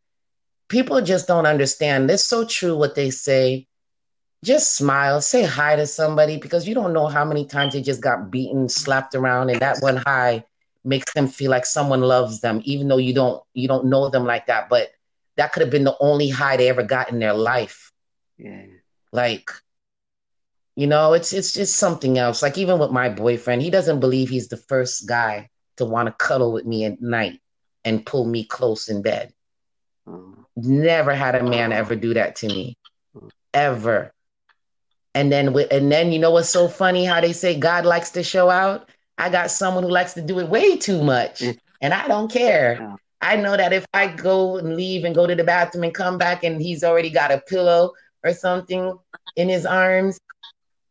people 0.69 1.01
just 1.01 1.27
don't 1.27 1.47
understand. 1.47 2.11
It's 2.11 2.25
so 2.25 2.45
true 2.45 2.77
what 2.77 2.95
they 2.95 3.11
say. 3.11 3.67
Just 4.45 4.77
smile, 4.77 5.23
say 5.23 5.45
hi 5.45 5.77
to 5.77 5.87
somebody 5.87 6.37
because 6.37 6.69
you 6.69 6.75
don't 6.75 6.93
know 6.93 7.07
how 7.07 7.25
many 7.25 7.47
times 7.47 7.73
they 7.73 7.81
just 7.81 8.03
got 8.03 8.31
beaten, 8.31 8.69
slapped 8.69 9.15
around, 9.15 9.49
and 9.49 9.61
that 9.61 9.79
one 9.81 9.97
hi 9.97 10.45
makes 10.85 11.11
them 11.15 11.29
feel 11.29 11.51
like 11.51 11.65
someone 11.65 12.03
loves 12.03 12.43
them, 12.43 12.61
even 12.65 12.89
though 12.89 12.99
you 12.99 13.15
don't 13.15 13.43
you 13.55 13.67
don't 13.67 13.87
know 13.87 14.11
them 14.11 14.27
like 14.27 14.47
that. 14.47 14.69
But 14.69 14.91
that 15.37 15.53
could 15.53 15.63
have 15.63 15.71
been 15.71 15.85
the 15.85 15.97
only 15.99 16.29
hi 16.29 16.59
they 16.59 16.69
ever 16.69 16.83
got 16.83 17.11
in 17.11 17.21
their 17.21 17.33
life. 17.33 17.91
Yeah. 18.37 18.67
Like 19.13 19.51
you 20.77 20.87
know, 20.87 21.13
it's 21.13 21.33
it's 21.33 21.53
just 21.53 21.77
something 21.77 22.19
else. 22.19 22.43
Like 22.43 22.59
even 22.59 22.79
with 22.79 22.91
my 22.91 23.09
boyfriend, 23.09 23.63
he 23.63 23.71
doesn't 23.71 24.01
believe 24.01 24.29
he's 24.29 24.49
the 24.49 24.57
first 24.57 25.09
guy 25.09 25.51
to 25.77 25.85
want 25.85 26.07
to 26.07 26.25
cuddle 26.25 26.53
with 26.53 26.67
me 26.67 26.85
at 26.85 27.01
night 27.01 27.41
and 27.85 28.05
pull 28.05 28.25
me 28.25 28.45
close 28.45 28.89
in 28.89 29.03
bed. 29.03 29.33
Oh. 30.07 30.35
Never 30.57 31.15
had 31.15 31.35
a 31.35 31.43
man 31.43 31.73
ever 31.73 31.97
do 31.97 32.15
that 32.15 32.37
to 32.37 32.49
me, 32.49 32.77
ever. 33.53 34.13
And 35.15 35.31
then 35.31 35.53
with, 35.53 35.73
and 35.73 35.91
then 35.91 36.13
you 36.13 36.19
know 36.19 36.31
what's 36.31 36.51
so 36.51 36.69
funny? 36.69 37.05
How 37.05 37.21
they 37.21 37.33
say 37.33 37.59
God 37.59 37.85
likes 37.85 38.11
to 38.11 38.23
show 38.23 38.51
out. 38.51 38.89
I 39.17 39.31
got 39.31 39.51
someone 39.51 39.85
who 39.85 39.91
likes 39.91 40.15
to 40.15 40.23
do 40.23 40.41
it 40.41 40.49
way 40.49 40.77
too 40.77 41.03
much, 41.03 41.41
mm. 41.41 41.57
and 41.81 41.95
I 41.95 42.09
don't 42.09 42.31
care. 42.31 42.97
I 43.21 43.37
know 43.37 43.57
that 43.57 43.73
if 43.73 43.87
I 43.95 44.09
go 44.09 44.59
and 44.59 44.77
leave 44.77 45.05
and 45.05 45.15
go 45.15 45.27
to 45.27 45.35
the 45.35 45.45
bathroom 45.45 45.85
and 45.85 45.95
come 45.95 46.19
back 46.19 46.45
and 46.45 46.61
he's 46.61 46.85
already 46.85 47.11
got 47.11 47.33
a 47.33 47.39
pillow 47.39 47.93
or 48.23 48.35
something 48.35 48.99
in 49.37 49.49
his 49.49 49.65
arms, 49.65 50.19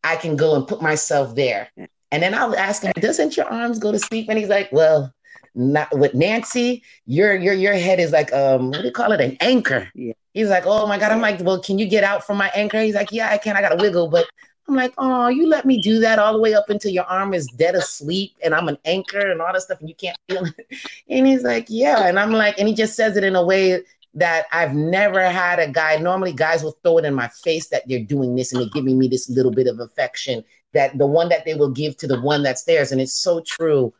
I 0.03 0.15
can 0.15 0.35
go 0.35 0.55
and 0.55 0.67
put 0.67 0.81
myself 0.81 1.35
there. 1.35 1.69
And 2.11 2.21
then 2.21 2.33
I'll 2.33 2.55
ask 2.55 2.83
him, 2.83 2.91
doesn't 2.99 3.37
your 3.37 3.47
arms 3.47 3.79
go 3.79 3.91
to 3.91 3.99
sleep? 3.99 4.27
And 4.29 4.37
he's 4.37 4.49
like, 4.49 4.71
well, 4.71 5.13
not 5.55 5.95
with 5.97 6.13
Nancy, 6.13 6.83
your 7.05 7.35
your 7.35 7.53
your 7.53 7.73
head 7.73 7.99
is 7.99 8.11
like 8.11 8.33
um 8.33 8.71
what 8.71 8.81
do 8.81 8.85
you 8.85 8.91
call 8.91 9.11
it? 9.11 9.21
An 9.21 9.37
anchor. 9.39 9.89
Yeah. 9.93 10.13
He's 10.33 10.49
like, 10.49 10.63
oh 10.65 10.87
my 10.87 10.97
God. 10.97 11.11
I'm 11.11 11.21
like, 11.21 11.39
well, 11.41 11.61
can 11.61 11.77
you 11.77 11.87
get 11.87 12.03
out 12.03 12.25
from 12.25 12.37
my 12.37 12.51
anchor? 12.55 12.81
He's 12.81 12.95
like, 12.95 13.11
yeah, 13.11 13.29
I 13.29 13.37
can. 13.37 13.55
I 13.55 13.61
gotta 13.61 13.81
wiggle. 13.81 14.07
But 14.09 14.27
I'm 14.67 14.75
like, 14.75 14.93
oh, 14.97 15.27
you 15.27 15.47
let 15.47 15.65
me 15.65 15.81
do 15.81 15.99
that 15.99 16.19
all 16.19 16.33
the 16.33 16.39
way 16.39 16.53
up 16.53 16.69
until 16.69 16.91
your 16.91 17.03
arm 17.03 17.33
is 17.33 17.47
dead 17.57 17.75
asleep 17.75 18.33
and 18.43 18.55
I'm 18.55 18.67
an 18.67 18.77
anchor 18.85 19.31
and 19.31 19.41
all 19.41 19.51
that 19.51 19.61
stuff 19.61 19.79
and 19.79 19.89
you 19.89 19.95
can't 19.95 20.17
feel 20.29 20.45
it. 20.45 20.67
And 21.09 21.27
he's 21.27 21.43
like, 21.43 21.65
yeah. 21.69 22.07
And 22.07 22.17
I'm 22.17 22.31
like, 22.31 22.57
and 22.57 22.67
he 22.67 22.73
just 22.73 22.95
says 22.95 23.17
it 23.17 23.23
in 23.23 23.35
a 23.35 23.43
way 23.43 23.81
that 24.15 24.45
I've 24.51 24.73
never 24.73 25.21
had 25.29 25.59
a 25.59 25.67
guy. 25.67 25.97
Normally, 25.97 26.33
guys 26.33 26.63
will 26.63 26.77
throw 26.83 26.99
it 26.99 27.05
in 27.05 27.13
my 27.13 27.27
face 27.27 27.69
that 27.69 27.83
they're 27.87 28.03
doing 28.03 28.35
this 28.35 28.51
and 28.51 28.61
they're 28.61 28.69
giving 28.69 28.97
me 28.97 29.07
this 29.07 29.29
little 29.29 29.51
bit 29.51 29.67
of 29.67 29.79
affection. 29.79 30.43
That 30.73 30.97
the 30.97 31.07
one 31.07 31.29
that 31.29 31.45
they 31.45 31.53
will 31.53 31.71
give 31.71 31.97
to 31.97 32.07
the 32.07 32.21
one 32.21 32.43
that's 32.43 32.63
theirs, 32.63 32.91
and 32.91 33.01
it's 33.01 33.13
so 33.13 33.41
true. 33.45 33.93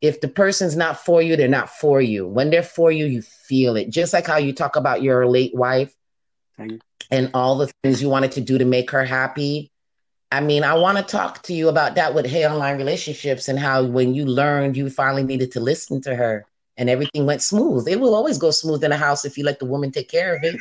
If 0.00 0.20
the 0.20 0.28
person's 0.28 0.76
not 0.76 1.04
for 1.04 1.20
you, 1.20 1.36
they're 1.36 1.48
not 1.48 1.70
for 1.70 2.00
you. 2.00 2.26
When 2.26 2.50
they're 2.50 2.62
for 2.62 2.92
you, 2.92 3.06
you 3.06 3.22
feel 3.22 3.76
it. 3.76 3.90
Just 3.90 4.12
like 4.12 4.26
how 4.26 4.36
you 4.36 4.52
talk 4.52 4.76
about 4.76 5.02
your 5.02 5.26
late 5.26 5.54
wife 5.54 5.92
and 7.10 7.30
all 7.34 7.58
the 7.58 7.70
things 7.82 8.00
you 8.00 8.08
wanted 8.08 8.32
to 8.32 8.40
do 8.40 8.58
to 8.58 8.64
make 8.64 8.90
her 8.92 9.04
happy. 9.04 9.72
I 10.30 10.40
mean, 10.40 10.62
I 10.62 10.74
want 10.74 10.98
to 10.98 11.04
talk 11.04 11.42
to 11.44 11.54
you 11.54 11.68
about 11.68 11.94
that 11.94 12.14
with 12.14 12.26
Hey 12.26 12.46
Online 12.46 12.76
Relationships 12.76 13.48
and 13.48 13.58
how 13.58 13.84
when 13.84 14.14
you 14.14 14.24
learned 14.26 14.76
you 14.76 14.88
finally 14.90 15.24
needed 15.24 15.52
to 15.52 15.60
listen 15.60 16.00
to 16.02 16.14
her 16.14 16.46
and 16.78 16.88
everything 16.88 17.26
went 17.26 17.42
smooth. 17.42 17.86
It 17.88 18.00
will 18.00 18.14
always 18.14 18.38
go 18.38 18.50
smooth 18.50 18.82
in 18.84 18.92
a 18.92 18.96
house 18.96 19.24
if 19.24 19.36
you 19.36 19.44
let 19.44 19.58
the 19.58 19.66
woman 19.66 19.90
take 19.90 20.08
care 20.08 20.34
of 20.34 20.42
it. 20.44 20.56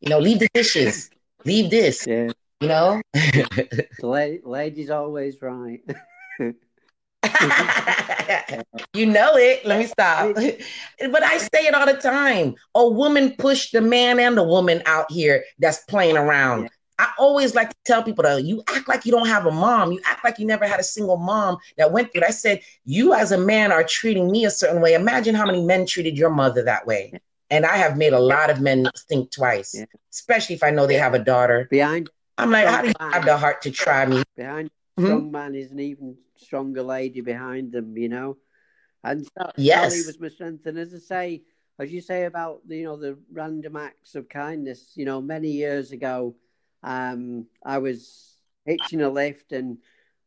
you 0.00 0.10
know, 0.10 0.18
leave 0.20 0.38
the 0.38 0.48
dishes, 0.54 1.10
leave 1.44 1.70
this. 1.70 2.06
Yeah. 2.12 2.30
You 2.60 2.68
know, 2.68 3.02
la- 4.02 4.38
lady's 4.44 4.88
always 4.90 5.42
right. 5.42 5.80
you 8.94 9.06
know 9.06 9.32
it. 9.34 9.64
Let 9.64 9.80
me 9.80 9.86
stop. 9.86 10.34
But 10.36 11.22
I 11.24 11.38
say 11.38 11.66
it 11.66 11.74
all 11.74 11.86
the 11.86 11.94
time. 11.94 12.54
A 12.76 12.88
woman 12.88 13.34
pushed 13.36 13.72
the 13.72 13.80
man 13.80 14.20
and 14.20 14.36
the 14.36 14.44
woman 14.44 14.80
out 14.86 15.10
here 15.10 15.42
that's 15.58 15.82
playing 15.86 16.16
around. 16.16 16.70
I 16.98 17.08
always 17.18 17.54
like 17.54 17.70
to 17.70 17.76
tell 17.84 18.02
people 18.02 18.22
that 18.22 18.44
you 18.44 18.62
act 18.68 18.88
like 18.88 19.04
you 19.04 19.12
don't 19.12 19.26
have 19.26 19.46
a 19.46 19.50
mom. 19.50 19.92
You 19.92 20.00
act 20.06 20.24
like 20.24 20.38
you 20.38 20.46
never 20.46 20.66
had 20.66 20.80
a 20.80 20.84
single 20.84 21.16
mom 21.16 21.58
that 21.76 21.92
went 21.92 22.12
through 22.12 22.22
it. 22.22 22.26
I 22.28 22.30
said, 22.30 22.60
you 22.84 23.14
as 23.14 23.32
a 23.32 23.38
man 23.38 23.72
are 23.72 23.84
treating 23.84 24.30
me 24.30 24.44
a 24.44 24.50
certain 24.50 24.80
way. 24.80 24.94
Imagine 24.94 25.34
how 25.34 25.46
many 25.46 25.62
men 25.64 25.86
treated 25.86 26.16
your 26.16 26.30
mother 26.30 26.62
that 26.64 26.86
way. 26.86 27.12
And 27.50 27.66
I 27.66 27.76
have 27.76 27.96
made 27.96 28.12
a 28.12 28.20
lot 28.20 28.50
of 28.50 28.60
men 28.60 28.88
think 29.08 29.30
twice, 29.30 29.74
Yeah. 29.78 29.86
especially 30.12 30.54
if 30.54 30.62
I 30.62 30.70
know 30.70 30.86
they 30.86 30.96
have 30.96 31.14
a 31.14 31.18
daughter. 31.18 31.66
behind 31.70 32.08
I'm 32.38 32.50
like, 32.50 32.66
how 32.66 32.80
do 32.82 32.88
you 32.88 32.94
have 33.12 33.24
the 33.26 33.36
heart 33.36 33.62
to 33.62 33.70
try 33.70 34.06
me? 34.06 34.22
behind 34.36 34.68
Mhm. 34.98 35.02
a 35.02 35.06
strong 35.06 35.30
man 35.32 35.54
is 35.54 35.70
an 35.72 35.80
even 35.80 36.16
stronger 36.36 36.82
lady 36.82 37.20
behind 37.20 37.72
them, 37.72 37.96
you 37.96 38.08
know. 38.08 38.36
And 39.04 39.24
so, 39.24 39.50
Yes. 39.56 39.92
Sally 39.92 40.02
was 40.02 40.20
my 40.20 40.28
strength. 40.28 40.66
And 40.66 40.78
as 40.78 40.94
I 40.94 40.98
say, 40.98 41.42
as 41.78 41.92
you 41.92 42.00
say 42.00 42.24
about 42.24 42.66
the, 42.66 42.78
you 42.78 42.84
know 42.84 42.96
the 42.96 43.18
random 43.32 43.76
acts 43.76 44.14
of 44.14 44.28
kindness, 44.28 44.92
you 44.96 45.04
know, 45.04 45.20
many 45.20 45.50
years 45.50 45.92
ago, 45.92 46.34
um, 46.82 47.46
I 47.64 47.78
was 47.78 48.36
hitching 48.64 49.00
a 49.02 49.10
lift 49.10 49.52
and 49.52 49.78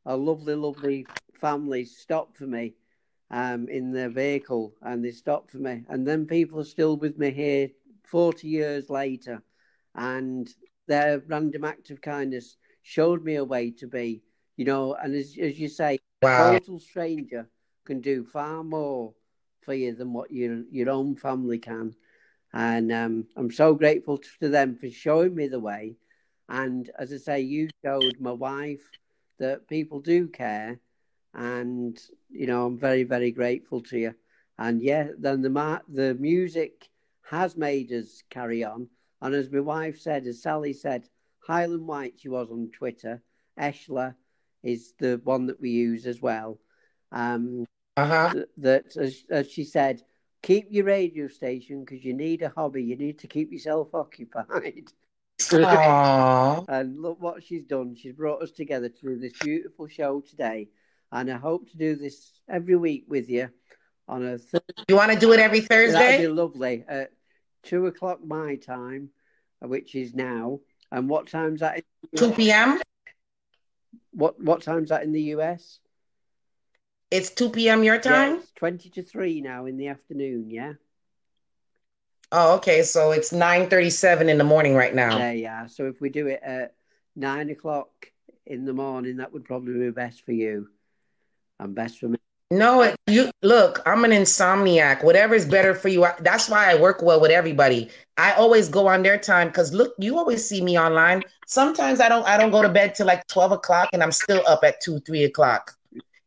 a 0.05 0.15
lovely, 0.15 0.55
lovely 0.55 1.07
family 1.33 1.85
stopped 1.85 2.37
for 2.37 2.47
me 2.47 2.75
um, 3.31 3.67
in 3.69 3.91
their 3.91 4.09
vehicle 4.09 4.73
and 4.81 5.03
they 5.03 5.11
stopped 5.11 5.51
for 5.51 5.57
me. 5.57 5.83
And 5.89 6.07
then 6.07 6.25
people 6.25 6.59
are 6.59 6.65
still 6.65 6.95
with 6.97 7.17
me 7.17 7.31
here 7.31 7.69
40 8.03 8.47
years 8.47 8.89
later. 8.89 9.41
And 9.95 10.49
their 10.87 11.19
random 11.27 11.63
act 11.63 11.89
of 11.91 12.01
kindness 12.01 12.57
showed 12.81 13.23
me 13.23 13.35
a 13.35 13.43
way 13.43 13.71
to 13.71 13.87
be, 13.87 14.21
you 14.57 14.65
know, 14.65 14.93
and 14.95 15.15
as, 15.15 15.37
as 15.41 15.59
you 15.59 15.67
say, 15.67 15.99
a 16.21 16.27
Wow. 16.27 16.51
total 16.53 16.79
stranger 16.79 17.47
can 17.85 18.01
do 18.01 18.23
far 18.23 18.63
more 18.63 19.13
for 19.61 19.73
you 19.73 19.93
than 19.93 20.13
what 20.13 20.31
your 20.31 20.63
your 20.71 20.89
own 20.89 21.15
family 21.15 21.57
can. 21.57 21.95
And 22.53 22.91
um, 22.91 23.27
I'm 23.35 23.51
so 23.51 23.73
grateful 23.73 24.17
to 24.39 24.49
them 24.49 24.75
for 24.75 24.89
showing 24.89 25.35
me 25.35 25.47
the 25.47 25.59
way. 25.59 25.95
And 26.49 26.89
as 26.97 27.13
I 27.13 27.17
say, 27.17 27.39
you 27.41 27.69
showed 27.83 28.19
my 28.19 28.31
wife 28.31 28.93
that 29.39 29.67
people 29.67 29.99
do 29.99 30.27
care. 30.27 30.79
And, 31.33 31.99
you 32.29 32.47
know, 32.47 32.65
I'm 32.65 32.77
very, 32.77 33.03
very 33.03 33.31
grateful 33.31 33.81
to 33.83 33.97
you. 33.97 34.15
And 34.57 34.81
yeah, 34.81 35.09
then 35.17 35.41
the 35.41 35.49
ma- 35.49 35.81
the 35.87 36.15
music 36.15 36.89
has 37.29 37.55
made 37.57 37.91
us 37.91 38.23
carry 38.29 38.63
on. 38.63 38.89
And 39.21 39.33
as 39.35 39.51
my 39.51 39.59
wife 39.59 39.99
said, 39.99 40.25
as 40.27 40.41
Sally 40.41 40.73
said, 40.73 41.09
Highland 41.47 41.87
White, 41.87 42.19
she 42.19 42.29
was 42.29 42.49
on 42.51 42.69
Twitter. 42.71 43.21
Eschler 43.59 44.15
is 44.63 44.93
the 44.99 45.19
one 45.23 45.45
that 45.47 45.59
we 45.59 45.69
use 45.69 46.05
as 46.05 46.21
well. 46.21 46.59
Um, 47.11 47.65
Uh-huh. 47.97 48.33
th- 48.33 48.47
that, 48.57 48.95
as, 48.97 49.25
as 49.29 49.49
she 49.51 49.63
said, 49.63 50.03
keep 50.41 50.67
your 50.71 50.85
radio 50.85 51.27
station 51.27 51.81
because 51.83 52.03
you 52.05 52.13
need 52.13 52.41
a 52.41 52.49
hobby. 52.49 52.83
You 52.83 52.95
need 52.95 53.19
to 53.19 53.27
keep 53.27 53.51
yourself 53.51 53.93
occupied. 53.93 54.91
Aww. 55.41 56.65
and 56.67 57.01
look 57.01 57.21
what 57.21 57.43
she's 57.43 57.65
done. 57.65 57.95
She's 57.95 58.13
brought 58.13 58.41
us 58.41 58.51
together 58.51 58.89
to 58.89 59.01
do 59.01 59.17
this 59.19 59.33
beautiful 59.41 59.87
show 59.87 60.21
today. 60.21 60.69
And 61.11 61.31
I 61.31 61.37
hope 61.37 61.69
to 61.69 61.77
do 61.77 61.95
this 61.95 62.31
every 62.49 62.75
week 62.75 63.05
with 63.07 63.29
you 63.29 63.49
on 64.07 64.25
a 64.25 64.37
Thursday. 64.37 64.83
You 64.87 64.95
want 64.95 65.11
to 65.11 65.19
do 65.19 65.31
it 65.33 65.39
every 65.39 65.61
Thursday? 65.61 65.97
That'd 65.97 66.21
be 66.21 66.27
lovely. 66.27 66.83
At 66.87 67.11
two 67.63 67.85
o'clock 67.87 68.23
my 68.25 68.55
time, 68.55 69.09
uh, 69.63 69.67
which 69.67 69.95
is 69.95 70.13
now. 70.13 70.59
And 70.91 71.09
what 71.09 71.27
time's 71.27 71.61
that? 71.61 71.77
In 71.77 71.83
2 72.17 72.31
p.m. 72.31 72.81
what 74.11 74.41
what 74.41 74.61
time's 74.61 74.89
that 74.89 75.03
in 75.03 75.11
the 75.11 75.21
US? 75.35 75.79
It's 77.11 77.29
2 77.31 77.49
p.m. 77.49 77.83
your 77.83 77.95
Yeah, 77.95 78.01
time? 78.01 78.35
it's 78.37 78.51
twenty 78.51 78.89
to 78.91 79.03
three 79.03 79.41
now 79.41 79.65
in 79.65 79.77
the 79.77 79.87
afternoon. 79.87 80.49
Yeah. 80.49 80.73
Oh, 82.37 82.55
okay. 82.55 82.83
So 82.83 83.11
it's 83.11 83.31
9:37 83.31 84.27
in 84.27 84.37
the 84.37 84.43
morning 84.43 84.75
right 84.75 84.93
now. 84.93 85.17
Yeah, 85.17 85.61
are. 85.61 85.69
So 85.69 85.87
if 85.87 86.01
we 86.01 86.09
do 86.09 86.27
it 86.27 86.41
at 86.43 86.73
nine 87.15 87.49
o'clock 87.49 88.11
in 88.45 88.65
the 88.65 88.73
morning, 88.73 89.17
that 89.17 89.31
would 89.31 89.45
probably 89.45 89.73
be 89.79 89.91
best 89.91 90.25
for 90.25 90.33
you 90.33 90.67
and 91.61 91.73
best 91.73 91.97
for 91.97 92.09
me. 92.09 92.17
No, 92.51 92.81
it, 92.81 92.95
you 93.07 93.31
look, 93.41 93.81
I'm 93.85 94.03
an 94.03 94.11
insomniac. 94.11 95.01
Whatever 95.01 95.33
is 95.33 95.45
better 95.45 95.73
for 95.73 95.87
you. 95.87 96.03
I, 96.03 96.13
that's 96.19 96.49
why 96.49 96.69
I 96.69 96.75
work 96.75 97.01
well 97.01 97.21
with 97.21 97.31
everybody. 97.31 97.89
I 98.17 98.33
always 98.33 98.67
go 98.67 98.87
on 98.87 99.01
their 99.01 99.17
time 99.17 99.47
because 99.47 99.73
look, 99.73 99.93
you 99.97 100.17
always 100.17 100.45
see 100.45 100.61
me 100.61 100.77
online. 100.77 101.23
Sometimes 101.47 102.01
I 102.01 102.09
don't 102.09 102.27
I 102.27 102.37
don't 102.37 102.51
go 102.51 102.61
to 102.61 102.69
bed 102.69 102.95
till 102.95 103.07
like 103.07 103.25
12 103.27 103.53
o'clock 103.53 103.87
and 103.93 104.03
I'm 104.03 104.11
still 104.11 104.43
up 104.45 104.65
at 104.65 104.81
two, 104.81 104.99
three 104.99 105.23
o'clock. 105.23 105.71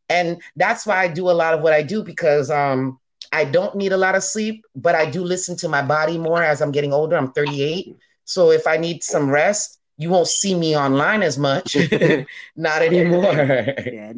And 0.09 0.41
that's 0.55 0.87
why 0.87 1.03
I 1.03 1.07
do 1.07 1.29
a 1.29 1.37
lot 1.37 1.53
of 1.53 1.61
what 1.61 1.73
I 1.73 1.83
do 1.83 2.03
because 2.03 2.49
um 2.49 2.99
I 3.31 3.45
don't 3.45 3.75
need 3.75 3.91
a 3.91 3.97
lot 3.97 4.15
of 4.15 4.23
sleep, 4.23 4.65
but 4.75 4.95
I 4.95 5.09
do 5.09 5.23
listen 5.23 5.55
to 5.57 5.69
my 5.69 5.81
body 5.81 6.17
more 6.17 6.43
as 6.43 6.61
I'm 6.61 6.71
getting 6.71 6.93
older. 6.93 7.15
I'm 7.17 7.31
38. 7.31 7.95
So 8.25 8.51
if 8.51 8.67
I 8.67 8.77
need 8.77 9.03
some 9.03 9.29
rest, 9.29 9.79
you 9.97 10.09
won't 10.09 10.27
see 10.27 10.55
me 10.55 10.77
online 10.77 11.21
as 11.21 11.37
much. 11.37 11.75
Not 12.55 12.81
anymore. 12.81 13.67
Yeah, 13.91 14.13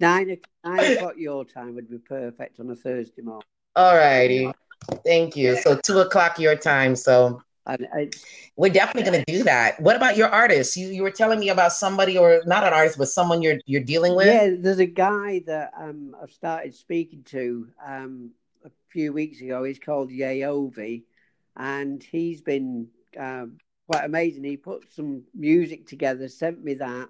nine 0.00 0.38
nine 0.64 0.84
o'clock 0.92 1.14
your 1.16 1.44
time 1.44 1.74
would 1.74 1.90
be 1.90 1.98
perfect 1.98 2.60
on 2.60 2.70
a 2.70 2.76
Thursday 2.76 3.22
morning. 3.22 3.42
All 3.76 3.96
righty. 3.96 4.52
Thank 5.04 5.36
you. 5.36 5.56
So 5.56 5.76
two 5.76 6.00
o'clock 6.00 6.38
your 6.38 6.56
time. 6.56 6.96
So 6.96 7.40
And 7.66 7.88
it's, 7.94 8.24
we're 8.56 8.72
definitely 8.72 9.10
gonna 9.10 9.24
do 9.26 9.44
that. 9.44 9.80
What 9.80 9.96
about 9.96 10.16
your 10.16 10.28
artist? 10.28 10.76
You 10.76 10.88
you 10.88 11.02
were 11.02 11.10
telling 11.10 11.40
me 11.40 11.48
about 11.48 11.72
somebody 11.72 12.18
or 12.18 12.42
not 12.46 12.64
an 12.64 12.72
artist, 12.72 12.98
but 12.98 13.08
someone 13.08 13.42
you're 13.42 13.58
you're 13.66 13.82
dealing 13.82 14.14
with? 14.14 14.26
yeah, 14.26 14.50
there's 14.58 14.80
a 14.80 14.86
guy 14.86 15.42
that 15.46 15.72
um, 15.76 16.14
I've 16.20 16.32
started 16.32 16.74
speaking 16.74 17.22
to 17.30 17.68
um, 17.84 18.30
few 18.92 19.12
weeks 19.12 19.40
ago. 19.40 19.64
He's 19.64 19.78
called 19.78 20.10
Yaovi, 20.10 21.04
and 21.56 22.02
he's 22.02 22.42
been 22.42 22.88
um, 23.18 23.58
quite 23.90 24.04
amazing. 24.04 24.44
He 24.44 24.56
put 24.56 24.92
some 24.92 25.22
music 25.34 25.86
together, 25.86 26.28
sent 26.28 26.62
me 26.62 26.74
that. 26.74 27.08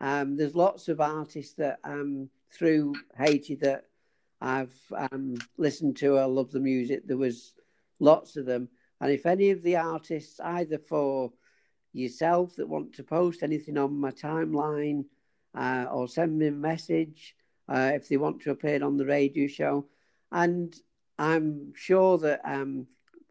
Um, 0.00 0.36
there's 0.36 0.54
lots 0.54 0.88
of 0.88 1.00
artists 1.00 1.54
that 1.54 1.78
um, 1.84 2.30
through 2.52 2.94
Haiti 3.16 3.56
that 3.56 3.84
I've 4.40 4.74
um, 4.96 5.36
listened 5.58 5.98
to. 5.98 6.18
I 6.18 6.24
love 6.24 6.50
the 6.50 6.60
music. 6.60 7.06
There 7.06 7.18
was 7.18 7.52
lots 7.98 8.36
of 8.36 8.46
them, 8.46 8.68
and 9.00 9.12
if 9.12 9.26
any 9.26 9.50
of 9.50 9.62
the 9.62 9.76
artists, 9.76 10.40
either 10.40 10.78
for 10.78 11.32
yourself 11.92 12.56
that 12.56 12.68
want 12.68 12.94
to 12.94 13.02
post 13.02 13.42
anything 13.42 13.76
on 13.76 14.00
my 14.00 14.10
timeline 14.10 15.04
uh, 15.54 15.86
or 15.90 16.06
send 16.08 16.38
me 16.38 16.46
a 16.46 16.52
message 16.52 17.34
uh, 17.68 17.90
if 17.94 18.08
they 18.08 18.16
want 18.16 18.40
to 18.40 18.50
appear 18.50 18.82
on 18.84 18.96
the 18.96 19.04
radio 19.04 19.46
show. 19.46 19.86
And 20.32 20.74
I'm 21.20 21.74
sure 21.74 22.16
that 22.18 22.40
um, 22.44 22.86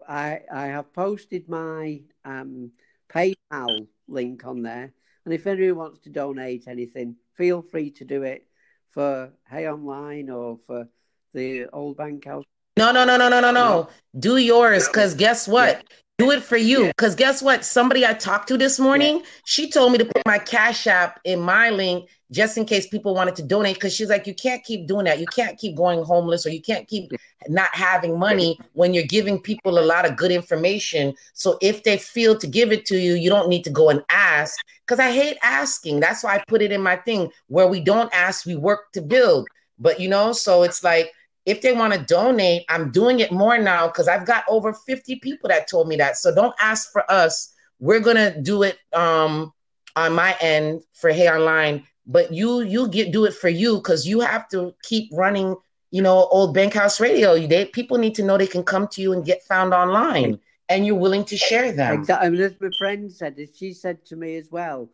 I, 0.07 0.41
I 0.53 0.67
have 0.67 0.93
posted 0.93 1.49
my 1.49 2.01
um, 2.23 2.71
PayPal 3.11 3.87
link 4.07 4.45
on 4.45 4.61
there. 4.61 4.93
And 5.25 5.33
if 5.33 5.47
anyone 5.47 5.77
wants 5.77 5.99
to 6.01 6.09
donate 6.09 6.67
anything, 6.67 7.15
feel 7.33 7.63
free 7.63 7.89
to 7.91 8.05
do 8.05 8.21
it 8.21 8.45
for 8.89 9.31
Hey 9.49 9.67
Online 9.67 10.29
or 10.29 10.59
for 10.67 10.87
the 11.33 11.65
Old 11.73 11.97
Bank 11.97 12.25
House. 12.25 12.45
No, 12.77 12.91
no, 12.91 13.05
no, 13.05 13.17
no, 13.17 13.27
no, 13.27 13.39
no, 13.41 13.51
no. 13.51 13.89
Do 14.17 14.37
yours, 14.37 14.87
because 14.87 15.15
guess 15.15 15.47
what? 15.47 15.83
Do 16.19 16.31
it 16.31 16.43
for 16.43 16.57
you. 16.57 16.87
Because 16.87 17.15
guess 17.15 17.41
what? 17.41 17.63
Somebody 17.63 18.05
I 18.05 18.13
talked 18.13 18.49
to 18.49 18.57
this 18.57 18.77
morning, 18.77 19.23
she 19.45 19.69
told 19.71 19.93
me 19.93 19.97
to 19.99 20.05
put 20.05 20.21
my 20.25 20.37
Cash 20.37 20.85
App 20.85 21.21
in 21.23 21.39
my 21.39 21.69
link 21.69 22.09
just 22.29 22.57
in 22.57 22.65
case 22.65 22.87
people 22.87 23.15
wanted 23.15 23.37
to 23.37 23.43
donate. 23.43 23.75
Because 23.75 23.95
she's 23.95 24.09
like, 24.09 24.27
you 24.27 24.35
can't 24.35 24.61
keep 24.65 24.85
doing 24.85 25.05
that. 25.05 25.19
You 25.19 25.25
can't 25.27 25.57
keep 25.57 25.77
going 25.77 26.03
homeless 26.03 26.45
or 26.45 26.49
you 26.49 26.61
can't 26.61 26.89
keep 26.89 27.09
not 27.47 27.73
having 27.73 28.19
money 28.19 28.59
when 28.73 28.93
you're 28.93 29.05
giving 29.05 29.39
people 29.39 29.79
a 29.79 29.85
lot 29.85 30.05
of 30.05 30.17
good 30.17 30.31
information. 30.31 31.15
So 31.33 31.57
if 31.61 31.83
they 31.83 31.97
feel 31.97 32.37
to 32.37 32.47
give 32.47 32.73
it 32.73 32.85
to 32.87 32.97
you, 32.99 33.13
you 33.13 33.29
don't 33.29 33.47
need 33.47 33.63
to 33.63 33.69
go 33.69 33.89
and 33.89 34.03
ask. 34.09 34.59
Because 34.85 34.99
I 34.99 35.11
hate 35.11 35.37
asking. 35.41 36.01
That's 36.01 36.25
why 36.25 36.35
I 36.35 36.43
put 36.49 36.61
it 36.61 36.73
in 36.73 36.81
my 36.81 36.97
thing 36.97 37.31
where 37.47 37.67
we 37.67 37.79
don't 37.79 38.13
ask, 38.13 38.45
we 38.45 38.57
work 38.57 38.91
to 38.91 39.01
build. 39.01 39.47
But 39.79 40.01
you 40.01 40.09
know, 40.09 40.33
so 40.33 40.63
it's 40.63 40.83
like, 40.83 41.13
if 41.49 41.61
they 41.61 41.73
want 41.73 41.93
to 41.93 41.99
donate, 41.99 42.63
I'm 42.69 42.91
doing 42.91 43.19
it 43.21 43.31
more 43.31 43.57
now 43.57 43.87
because 43.87 44.07
I've 44.07 44.25
got 44.25 44.43
over 44.47 44.71
50 44.71 45.15
people 45.15 45.49
that 45.49 45.67
told 45.67 45.87
me 45.87 45.95
that. 45.95 46.17
So 46.17 46.33
don't 46.33 46.53
ask 46.59 46.91
for 46.91 47.09
us. 47.11 47.53
We're 47.79 48.01
gonna 48.01 48.39
do 48.41 48.63
it 48.63 48.77
um 48.93 49.51
on 49.95 50.13
my 50.13 50.35
end 50.41 50.83
for 50.93 51.09
Hey 51.09 51.27
Online, 51.27 51.83
but 52.05 52.31
you 52.31 52.61
you 52.61 52.87
get 52.87 53.11
do 53.11 53.25
it 53.25 53.33
for 53.33 53.49
you 53.49 53.77
because 53.77 54.07
you 54.07 54.19
have 54.19 54.47
to 54.49 54.75
keep 54.83 55.09
running, 55.13 55.55
you 55.89 56.01
know, 56.01 56.27
old 56.29 56.53
Bankhouse 56.53 56.99
Radio. 56.99 57.47
They 57.47 57.65
people 57.65 57.97
need 57.97 58.15
to 58.15 58.23
know 58.23 58.37
they 58.37 58.47
can 58.47 58.63
come 58.63 58.87
to 58.89 59.01
you 59.01 59.13
and 59.13 59.25
get 59.25 59.41
found 59.43 59.73
online 59.73 60.39
and 60.69 60.85
you're 60.85 60.95
willing 60.95 61.25
to 61.25 61.37
share 61.37 61.71
them. 61.71 62.01
Exactly. 62.01 62.29
My 62.61 62.69
friend 62.77 63.11
said, 63.11 63.39
as 63.39 63.49
she 63.57 63.73
said 63.73 64.05
to 64.05 64.15
me 64.15 64.37
as 64.37 64.51
well. 64.51 64.89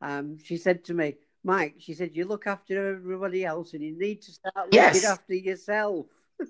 Um, 0.00 0.38
she 0.38 0.56
said 0.56 0.84
to 0.84 0.94
me, 0.94 1.16
Mike, 1.46 1.76
she 1.78 1.94
said, 1.94 2.10
you 2.12 2.24
look 2.24 2.48
after 2.48 2.96
everybody 2.96 3.44
else 3.44 3.72
and 3.72 3.82
you 3.82 3.96
need 3.96 4.20
to 4.22 4.32
start 4.32 4.52
looking 4.56 4.72
Yes. 4.72 5.04
after 5.04 5.34
yourself. 5.34 6.06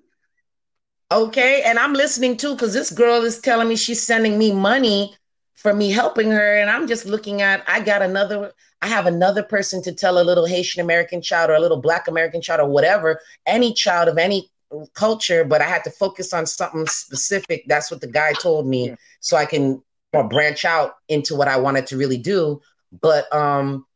Okay, 1.12 1.62
and 1.64 1.78
I'm 1.78 1.92
listening 1.92 2.37
too 2.37 2.54
because 2.54 2.72
this 2.72 2.90
girl 2.90 3.22
is 3.22 3.38
telling 3.38 3.68
me 3.68 3.76
she's 3.76 4.04
sending 4.04 4.38
me 4.38 4.52
money 4.52 5.14
for 5.54 5.72
me 5.72 5.90
helping 5.90 6.32
her, 6.32 6.56
and 6.56 6.68
I'm 6.68 6.88
just 6.88 7.06
looking 7.06 7.42
at. 7.42 7.62
I 7.68 7.78
got 7.78 8.02
another. 8.02 8.52
I 8.82 8.88
have 8.88 9.06
another 9.06 9.44
person 9.44 9.82
to 9.82 9.92
tell 9.92 10.20
a 10.20 10.24
little 10.24 10.46
Haitian 10.46 10.82
American 10.82 11.22
child 11.22 11.50
or 11.50 11.54
a 11.54 11.61
little 11.61 11.80
Black 11.80 12.09
American 12.09 12.42
child 12.42 12.61
or 12.61 12.68
whatever, 12.68 13.20
any 13.46 13.72
child 13.72 14.09
of 14.09 14.18
any 14.18 14.50
culture, 14.94 15.44
but 15.44 15.61
I 15.62 15.66
had 15.66 15.85
to 15.85 15.90
focus 15.90 16.32
on 16.32 16.44
something 16.44 16.87
specific. 16.87 17.64
That's 17.68 17.88
what 17.88 18.00
the 18.00 18.09
guy 18.09 18.32
told 18.32 18.66
me, 18.66 18.88
yeah. 18.88 18.96
so 19.20 19.37
I 19.37 19.44
can 19.44 19.80
branch 20.28 20.64
out 20.64 20.94
into 21.09 21.37
what 21.37 21.46
I 21.46 21.56
wanted 21.56 21.87
to 21.88 21.96
really 21.96 22.18
do. 22.18 22.61
But 23.00 23.32
um, 23.32 23.87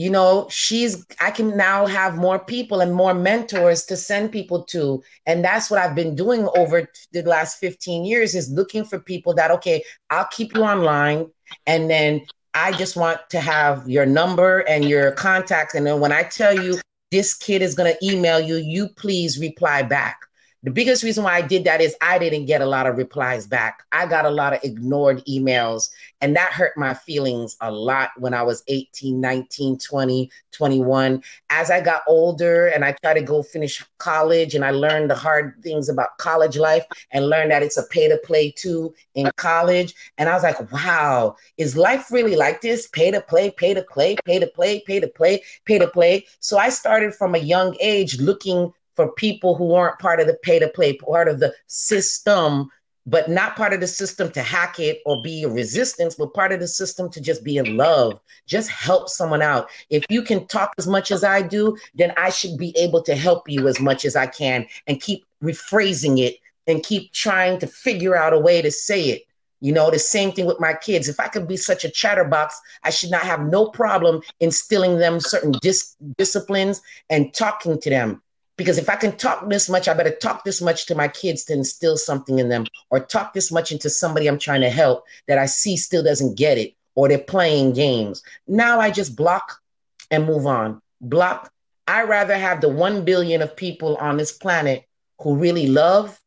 you 0.00 0.08
know 0.08 0.46
she's 0.48 1.04
i 1.20 1.30
can 1.30 1.54
now 1.58 1.84
have 1.84 2.16
more 2.16 2.38
people 2.38 2.80
and 2.80 2.94
more 2.94 3.12
mentors 3.12 3.84
to 3.84 3.96
send 3.98 4.32
people 4.32 4.64
to. 4.64 5.02
And 5.26 5.44
that's 5.44 5.70
what 5.70 5.78
i've 5.78 5.94
been 5.94 6.14
doing 6.14 6.48
over 6.56 6.88
the 7.12 7.22
last 7.22 7.58
15 7.58 8.06
years 8.06 8.34
is 8.34 8.50
looking 8.50 8.82
for 8.86 8.98
people 8.98 9.34
that 9.34 9.50
okay 9.50 9.84
i'll 10.08 10.28
keep 10.30 10.54
you 10.54 10.62
online. 10.62 11.26
And 11.66 11.90
then 11.90 12.22
i 12.54 12.72
just 12.72 12.96
want 12.96 13.20
to 13.28 13.40
have 13.40 13.86
your 13.90 14.06
number 14.06 14.60
and 14.60 14.86
your 14.86 15.12
contact 15.12 15.74
and 15.74 15.86
then 15.86 16.00
when 16.00 16.12
i 16.12 16.22
tell 16.22 16.54
you 16.58 16.80
this 17.10 17.34
kid 17.34 17.60
is 17.60 17.74
going 17.74 17.92
to 17.92 18.06
email 18.06 18.40
you 18.40 18.56
you 18.56 18.88
please 18.88 19.38
reply 19.38 19.82
back 19.82 20.29
the 20.62 20.70
biggest 20.70 21.02
reason 21.02 21.24
why 21.24 21.34
I 21.34 21.42
did 21.42 21.64
that 21.64 21.80
is 21.80 21.96
I 22.02 22.18
didn't 22.18 22.44
get 22.44 22.60
a 22.60 22.66
lot 22.66 22.86
of 22.86 22.98
replies 22.98 23.46
back. 23.46 23.82
I 23.92 24.06
got 24.06 24.26
a 24.26 24.30
lot 24.30 24.52
of 24.52 24.60
ignored 24.62 25.24
emails, 25.26 25.88
and 26.20 26.36
that 26.36 26.52
hurt 26.52 26.76
my 26.76 26.92
feelings 26.92 27.56
a 27.62 27.70
lot 27.70 28.10
when 28.18 28.34
I 28.34 28.42
was 28.42 28.62
18, 28.68 29.18
19, 29.18 29.78
20, 29.78 30.30
21. 30.52 31.22
As 31.48 31.70
I 31.70 31.80
got 31.80 32.02
older 32.06 32.66
and 32.66 32.84
I 32.84 32.92
tried 33.02 33.14
to 33.14 33.22
go 33.22 33.42
finish 33.42 33.82
college, 33.98 34.54
and 34.54 34.62
I 34.64 34.70
learned 34.70 35.10
the 35.10 35.14
hard 35.14 35.54
things 35.62 35.88
about 35.88 36.18
college 36.18 36.58
life 36.58 36.84
and 37.10 37.30
learned 37.30 37.52
that 37.52 37.62
it's 37.62 37.78
a 37.78 37.86
pay 37.86 38.08
to 38.08 38.18
play 38.18 38.50
too 38.50 38.94
in 39.14 39.30
college. 39.36 39.94
And 40.18 40.28
I 40.28 40.34
was 40.34 40.42
like, 40.42 40.70
wow, 40.72 41.36
is 41.56 41.74
life 41.74 42.10
really 42.10 42.36
like 42.36 42.60
this? 42.60 42.86
Pay 42.88 43.10
to 43.12 43.22
play, 43.22 43.50
pay 43.50 43.72
to 43.72 43.82
play, 43.82 44.16
pay 44.26 44.38
to 44.38 44.46
play, 44.48 44.82
pay 44.86 45.00
to 45.00 45.08
play, 45.08 45.42
pay 45.64 45.78
to 45.78 45.88
play. 45.88 46.26
So 46.40 46.58
I 46.58 46.68
started 46.68 47.14
from 47.14 47.34
a 47.34 47.38
young 47.38 47.76
age 47.80 48.20
looking 48.20 48.74
for 49.00 49.12
people 49.12 49.54
who 49.54 49.72
aren't 49.72 49.98
part 49.98 50.20
of 50.20 50.26
the 50.26 50.36
pay 50.42 50.58
to 50.58 50.68
play, 50.68 50.92
part 50.92 51.26
of 51.26 51.40
the 51.40 51.54
system, 51.68 52.68
but 53.06 53.30
not 53.30 53.56
part 53.56 53.72
of 53.72 53.80
the 53.80 53.86
system 53.86 54.30
to 54.30 54.42
hack 54.42 54.78
it 54.78 55.00
or 55.06 55.22
be 55.22 55.42
a 55.42 55.48
resistance, 55.48 56.16
but 56.16 56.34
part 56.34 56.52
of 56.52 56.60
the 56.60 56.68
system 56.68 57.10
to 57.10 57.18
just 57.18 57.42
be 57.42 57.56
in 57.56 57.78
love, 57.78 58.20
just 58.46 58.68
help 58.68 59.08
someone 59.08 59.40
out. 59.40 59.70
If 59.88 60.04
you 60.10 60.20
can 60.20 60.46
talk 60.48 60.74
as 60.76 60.86
much 60.86 61.10
as 61.10 61.24
I 61.24 61.40
do, 61.40 61.78
then 61.94 62.12
I 62.18 62.28
should 62.28 62.58
be 62.58 62.76
able 62.76 63.02
to 63.04 63.16
help 63.16 63.48
you 63.48 63.68
as 63.68 63.80
much 63.80 64.04
as 64.04 64.16
I 64.16 64.26
can 64.26 64.66
and 64.86 65.00
keep 65.00 65.24
rephrasing 65.42 66.20
it 66.20 66.36
and 66.66 66.82
keep 66.82 67.10
trying 67.14 67.58
to 67.60 67.66
figure 67.66 68.14
out 68.14 68.34
a 68.34 68.38
way 68.38 68.60
to 68.60 68.70
say 68.70 69.04
it. 69.04 69.22
You 69.62 69.72
know, 69.72 69.90
the 69.90 69.98
same 69.98 70.32
thing 70.32 70.44
with 70.44 70.60
my 70.60 70.74
kids. 70.74 71.08
If 71.08 71.18
I 71.18 71.28
could 71.28 71.48
be 71.48 71.56
such 71.56 71.86
a 71.86 71.90
chatterbox, 71.90 72.60
I 72.82 72.90
should 72.90 73.10
not 73.10 73.22
have 73.22 73.40
no 73.46 73.70
problem 73.70 74.20
instilling 74.40 74.98
them 74.98 75.20
certain 75.20 75.52
dis- 75.62 75.96
disciplines 76.18 76.82
and 77.08 77.32
talking 77.32 77.80
to 77.80 77.88
them 77.88 78.20
because 78.60 78.76
if 78.76 78.90
I 78.90 78.96
can 78.96 79.16
talk 79.16 79.48
this 79.48 79.70
much, 79.70 79.88
I 79.88 79.94
better 79.94 80.14
talk 80.14 80.44
this 80.44 80.60
much 80.60 80.84
to 80.84 80.94
my 80.94 81.08
kids 81.08 81.44
to 81.44 81.54
instill 81.54 81.96
something 81.96 82.40
in 82.40 82.50
them, 82.50 82.66
or 82.90 83.00
talk 83.00 83.32
this 83.32 83.50
much 83.50 83.72
into 83.72 83.88
somebody 83.88 84.26
I'm 84.26 84.38
trying 84.38 84.60
to 84.60 84.68
help 84.68 85.06
that 85.28 85.38
I 85.38 85.46
see 85.46 85.78
still 85.78 86.02
doesn't 86.02 86.36
get 86.36 86.58
it, 86.58 86.74
or 86.94 87.08
they're 87.08 87.16
playing 87.16 87.72
games. 87.72 88.22
Now 88.46 88.78
I 88.78 88.90
just 88.90 89.16
block 89.16 89.62
and 90.10 90.26
move 90.26 90.46
on. 90.46 90.82
Block. 91.00 91.50
I 91.88 92.02
rather 92.02 92.36
have 92.36 92.60
the 92.60 92.68
one 92.68 93.02
billion 93.02 93.40
of 93.40 93.56
people 93.56 93.96
on 93.96 94.18
this 94.18 94.32
planet 94.32 94.84
who 95.22 95.36
really 95.36 95.66
love 95.66 96.20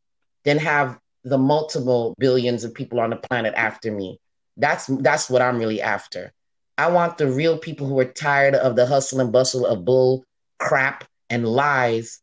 than 0.43 0.57
have 0.57 0.97
the 1.23 1.37
multiple 1.37 2.15
billions 2.17 2.63
of 2.63 2.73
people 2.73 2.99
on 2.99 3.11
the 3.11 3.15
planet 3.15 3.53
after 3.55 3.91
me. 3.91 4.19
That's 4.57 4.87
that's 4.87 5.29
what 5.29 5.43
I'm 5.43 5.59
really 5.59 5.83
after. 5.83 6.33
I 6.79 6.89
want 6.89 7.19
the 7.19 7.27
real 7.27 7.59
people 7.59 7.85
who 7.85 7.99
are 7.99 8.05
tired 8.05 8.55
of 8.55 8.75
the 8.75 8.87
hustle 8.87 9.19
and 9.19 9.31
bustle 9.31 9.67
of 9.67 9.85
bull 9.85 10.25
crap 10.57 11.03
and 11.29 11.47
lies 11.47 12.22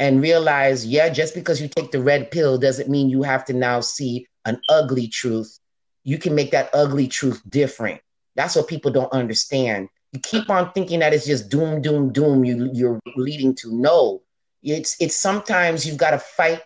and 0.00 0.22
realize, 0.22 0.86
yeah, 0.86 1.10
just 1.10 1.34
because 1.34 1.60
you 1.60 1.68
take 1.68 1.92
the 1.92 2.02
red 2.02 2.30
pill 2.30 2.56
doesn't 2.56 2.88
mean 2.88 3.10
you 3.10 3.22
have 3.22 3.44
to 3.44 3.52
now 3.52 3.80
see 3.80 4.26
an 4.46 4.58
ugly 4.70 5.06
truth. 5.06 5.60
You 6.04 6.16
can 6.16 6.34
make 6.34 6.50
that 6.52 6.70
ugly 6.72 7.06
truth 7.06 7.42
different. 7.48 8.00
That's 8.34 8.56
what 8.56 8.66
people 8.66 8.90
don't 8.90 9.12
understand. 9.12 9.88
You 10.12 10.20
keep 10.20 10.48
on 10.48 10.72
thinking 10.72 11.00
that 11.00 11.12
it's 11.12 11.26
just 11.26 11.50
doom, 11.50 11.82
doom, 11.82 12.12
doom 12.12 12.44
you, 12.46 12.70
you're 12.72 12.98
leading 13.14 13.54
to. 13.56 13.78
No, 13.78 14.22
it's 14.62 14.96
it's 15.00 15.14
sometimes 15.14 15.86
you've 15.86 15.98
got 15.98 16.12
to 16.12 16.18
fight 16.18 16.62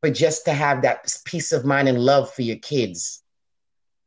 for 0.00 0.10
just 0.10 0.44
to 0.46 0.52
have 0.52 0.82
that 0.82 1.16
peace 1.24 1.52
of 1.52 1.64
mind 1.64 1.88
and 1.88 1.98
love 1.98 2.32
for 2.32 2.42
your 2.42 2.56
kids. 2.56 3.22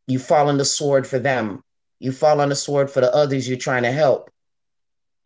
You 0.07 0.19
fall 0.19 0.49
on 0.49 0.57
the 0.57 0.65
sword 0.65 1.07
for 1.07 1.19
them. 1.19 1.63
You 1.99 2.11
fall 2.11 2.41
on 2.41 2.49
the 2.49 2.55
sword 2.55 2.91
for 2.91 2.99
the 2.99 3.13
others 3.15 3.47
you're 3.47 3.57
trying 3.57 3.83
to 3.83 3.91
help 3.91 4.29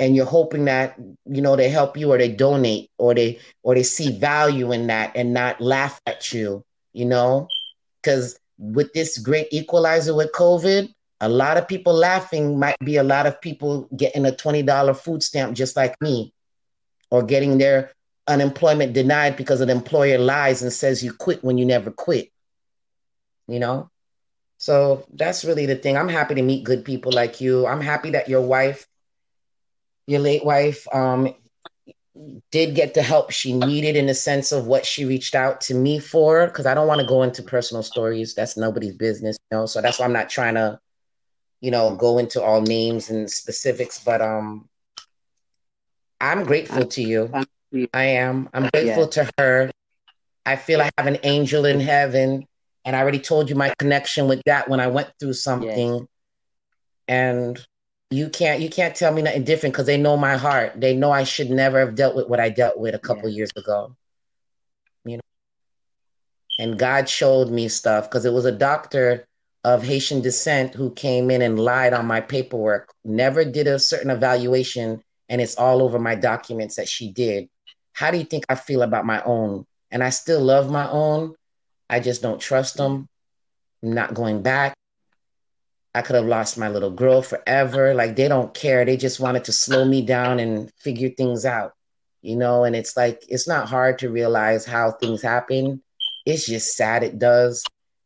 and 0.02 0.16
you're 0.16 0.26
hoping 0.26 0.66
that 0.66 0.98
you 1.26 1.42
know 1.42 1.56
they 1.56 1.70
help 1.70 1.96
you 1.96 2.12
or 2.12 2.18
they 2.18 2.28
donate 2.28 2.90
or 2.98 3.14
they 3.14 3.40
or 3.62 3.76
they 3.76 3.84
see 3.84 4.18
value 4.18 4.72
in 4.72 4.88
that 4.88 5.12
and 5.16 5.34
not 5.34 5.62
laugh 5.62 6.02
at 6.08 6.34
you 6.34 6.66
you 6.94 7.06
know? 7.06 7.48
Because 8.02 8.38
with 8.58 8.92
this 8.94 9.18
great 9.18 9.48
equalizer 9.52 10.14
with 10.14 10.32
covid 10.34 10.94
a 11.22 11.30
lot 11.30 11.58
of 11.58 11.68
people 11.68 11.94
laughing 11.94 12.60
might 12.60 12.78
be 12.84 12.98
a 12.98 13.04
lot 13.04 13.28
of 13.28 13.40
people 13.42 13.88
getting 13.96 14.26
a 14.26 14.32
$20 14.32 14.98
food 14.98 15.24
stamp 15.24 15.56
just 15.56 15.76
like 15.76 15.96
me 16.02 16.34
or 17.12 17.24
getting 17.24 17.58
their 17.60 17.92
unemployment 18.28 18.94
denied 18.94 19.38
because 19.38 19.62
an 19.62 19.70
employer 19.70 20.18
lies 20.18 20.62
and 20.64 20.74
says 20.74 21.04
you 21.04 21.14
quit 21.14 21.44
when 21.44 21.58
you 21.58 21.66
never 21.66 21.92
quit 21.92 22.30
you 23.48 23.60
know? 23.60 23.90
So 24.58 25.06
that's 25.14 25.44
really 25.44 25.66
the 25.66 25.76
thing. 25.76 25.98
I'm 25.98 26.08
happy 26.08 26.36
to 26.36 26.42
meet 26.44 26.64
good 26.64 26.86
people 26.86 27.12
like 27.12 27.42
you. 27.42 27.66
I'm 27.66 27.82
happy 27.82 28.12
that 28.12 28.30
your 28.30 28.42
wife 28.42 28.86
your 30.12 30.20
late 30.20 30.44
wife 30.44 30.86
um, 30.94 31.34
did 32.52 32.76
get 32.76 32.94
the 32.94 33.02
help 33.02 33.32
she 33.32 33.54
needed 33.54 33.96
in 33.96 34.06
the 34.06 34.14
sense 34.14 34.52
of 34.52 34.68
what 34.68 34.86
she 34.86 35.06
reached 35.06 35.34
out 35.34 35.62
to 35.62 35.74
me 35.74 35.98
for 35.98 36.48
because 36.48 36.66
i 36.66 36.74
don't 36.74 36.88
want 36.88 37.00
to 37.00 37.08
go 37.08 37.24
into 37.24 37.42
personal 37.42 37.82
stories. 37.82 38.36
That's 38.36 38.58
nobody's 38.58 38.96
business 38.96 39.38
you 39.50 39.58
know? 39.58 39.66
So 39.66 39.82
that's 39.82 40.00
why 40.00 40.06
i'm 40.06 40.14
not 40.14 40.30
trying 40.30 40.56
to 40.56 40.80
you 41.62 41.72
know 41.72 41.96
go 41.96 42.18
into 42.18 42.44
all 42.44 42.62
names 42.62 43.10
and 43.10 43.32
specifics 43.32 44.04
but 44.04 44.22
um 44.22 44.68
i'm 46.20 46.44
grateful 46.44 46.86
to 46.86 47.02
you. 47.02 47.32
I 47.94 48.04
am. 48.04 48.50
I'm 48.54 48.68
grateful 48.68 49.04
yeah. 49.04 49.24
to 49.24 49.32
her. 49.38 49.72
I 50.46 50.58
feel 50.58 50.82
i 50.82 50.90
have 50.98 51.08
an 51.08 51.20
angel 51.24 51.66
in 51.66 51.80
heaven 51.80 52.46
and 52.84 52.96
i 52.96 53.00
already 53.00 53.20
told 53.20 53.50
you 53.50 53.56
my 53.56 53.74
connection 53.80 54.28
with 54.28 54.42
that 54.46 54.68
when 54.68 54.82
i 54.82 54.88
went 54.88 55.12
through 55.20 55.34
something. 55.34 55.94
Yeah. 55.94 56.06
and 57.08 57.66
you 58.12 58.30
can't 58.30 58.62
you 58.62 58.70
can't 58.70 58.94
tell 58.94 59.14
me 59.14 59.22
nothing 59.22 59.46
different 59.46 59.74
because 59.74 59.86
they 59.88 59.98
know 59.98 60.18
my 60.18 60.36
heart. 60.36 60.74
They 60.80 60.96
know 60.96 61.12
I 61.12 61.24
should 61.24 61.50
never 61.50 61.80
have 61.80 61.96
dealt 61.96 62.16
with 62.16 62.28
what 62.28 62.42
I 62.42 62.50
dealt 62.50 62.78
with 62.78 62.94
a 62.94 63.00
couple 63.00 63.30
yeah. 63.30 63.38
years 63.38 63.52
ago. 63.56 63.96
You 65.06 65.18
know, 65.18 65.22
and 66.60 66.78
God 66.78 67.08
showed 67.08 67.50
me 67.50 67.70
stuff 67.70 68.10
because 68.10 68.26
it 68.26 68.34
was 68.34 68.46
a 68.46 68.52
doctor 68.52 69.26
of 69.64 69.82
Haitian 69.84 70.22
descent 70.22 70.74
who 70.74 70.92
came 70.92 71.32
in 71.32 71.42
and 71.42 71.58
lied 71.58 71.94
on 71.94 72.06
my 72.06 72.20
paperwork. 72.20 72.94
Never 73.06 73.46
did 73.46 73.68
a 73.68 73.80
certain 73.80 74.12
evaluation, 74.12 75.02
and 75.30 75.40
it's 75.40 75.56
all 75.56 75.82
over 75.82 75.98
my 75.98 76.16
documents 76.16 76.76
that 76.76 76.90
she 76.90 77.12
did. 77.12 77.48
How 77.94 78.12
do 78.12 78.18
you 78.18 78.26
think 78.26 78.46
I 78.50 78.56
feel 78.56 78.82
about 78.82 79.06
my 79.06 79.24
own? 79.24 79.66
And 79.90 80.04
I 80.04 80.10
still 80.10 80.42
love 80.42 80.70
my 80.70 80.90
own. 80.90 81.36
I 81.90 82.00
just 82.02 82.22
don't 82.22 82.42
trust 82.42 82.76
them. 82.76 83.08
I'm 83.84 83.94
not 83.94 84.14
going 84.14 84.42
back. 84.42 84.74
I 85.94 86.02
could 86.02 86.16
have 86.16 86.26
lost 86.26 86.58
my 86.58 86.70
little 86.70 86.92
girl 86.92 87.22
forever. 87.22 87.94
Like 87.94 88.16
they 88.16 88.28
don't 88.28 88.54
care. 88.54 88.86
They 88.86 88.98
just 88.98 89.20
wanted 89.20 89.44
to 89.46 89.52
slow 89.52 89.84
me 89.86 90.02
down 90.02 90.40
and 90.40 90.72
figure 90.80 91.10
things 91.10 91.46
out, 91.46 91.74
you 92.22 92.36
know? 92.36 92.64
And 92.64 92.76
it's 92.76 92.96
like, 92.96 93.24
it's 93.28 93.48
not 93.48 93.68
hard 93.68 94.00
to 94.00 94.10
realize 94.10 94.66
how 94.66 94.92
things 94.92 95.22
happen. 95.22 95.82
It's 96.26 96.46
just 96.46 96.76
sad 96.76 97.04
it 97.04 97.20
does. 97.20 97.64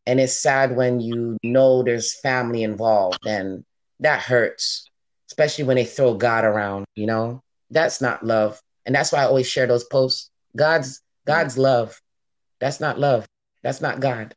And 0.07 0.19
it's 0.19 0.37
sad 0.37 0.75
when 0.75 0.99
you 0.99 1.37
know 1.43 1.83
there's 1.83 2.19
family 2.19 2.63
involved 2.63 3.25
and 3.25 3.63
that 3.99 4.21
hurts, 4.21 4.89
especially 5.29 5.65
when 5.65 5.75
they 5.75 5.85
throw 5.85 6.15
God 6.15 6.43
around, 6.43 6.85
you 6.95 7.05
know? 7.05 7.41
That's 7.69 8.01
not 8.01 8.25
love. 8.25 8.59
And 8.85 8.95
that's 8.95 9.11
why 9.11 9.19
I 9.19 9.25
always 9.25 9.47
share 9.47 9.67
those 9.67 9.83
posts. 9.83 10.29
God's 10.55 11.01
God's 11.25 11.57
love. 11.57 11.99
That's 12.59 12.79
not 12.79 12.99
love. 12.99 13.27
That's 13.63 13.81
not 13.81 13.99
God. 13.99 14.35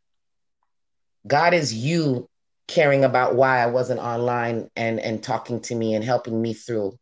God 1.26 1.52
is 1.52 1.74
you 1.74 2.26
caring 2.68 3.04
about 3.04 3.34
why 3.34 3.58
I 3.58 3.66
wasn't 3.66 4.00
online 4.00 4.70
and 4.76 5.00
and 5.00 5.22
talking 5.22 5.60
to 5.62 5.74
me 5.74 5.94
and 5.94 6.04
helping 6.04 6.40
me 6.40 6.54
through 6.54 6.96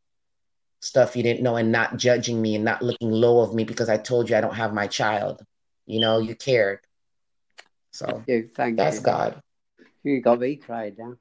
stuff 0.81 1.17
you 1.17 1.23
didn't 1.23 1.43
know 1.43 1.57
and 1.57 1.73
not 1.73 1.97
judging 1.97 2.41
me 2.41 2.55
and 2.55 2.65
not 2.65 2.81
looking 2.83 3.11
low 3.11 3.41
of 3.41 3.55
me 3.55 3.65
because 3.65 3.89
I 3.89 3.97
told 3.97 4.31
you 4.31 4.37
I 4.37 4.41
don't 4.41 4.55
have 4.55 4.73
my 4.73 4.87
child. 4.87 5.43
You 5.85 6.01
know, 6.01 6.19
you 6.19 6.35
cared. 6.35 6.81
So 7.93 8.07
thank 8.07 8.29
you. 8.29 8.49
Thank 8.55 8.77
that's 8.77 8.99
you. 8.99 9.03
God. 9.03 9.43
You 10.05 10.21
got 10.21 10.41
me 10.41 10.57
cried 10.57 10.97
down. 10.97 11.19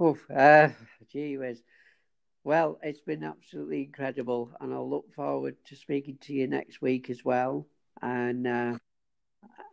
Oof, 0.00 0.30
uh, 0.30 0.68
gee 1.10 1.38
whiz. 1.38 1.62
Well, 2.44 2.78
it's 2.82 3.00
been 3.00 3.22
absolutely 3.22 3.84
incredible, 3.84 4.50
and 4.60 4.72
I'll 4.72 4.88
look 4.88 5.12
forward 5.14 5.56
to 5.66 5.76
speaking 5.76 6.18
to 6.22 6.32
you 6.32 6.46
next 6.46 6.80
week 6.80 7.10
as 7.10 7.24
well. 7.24 7.66
And 8.02 8.46
uh, 8.46 8.78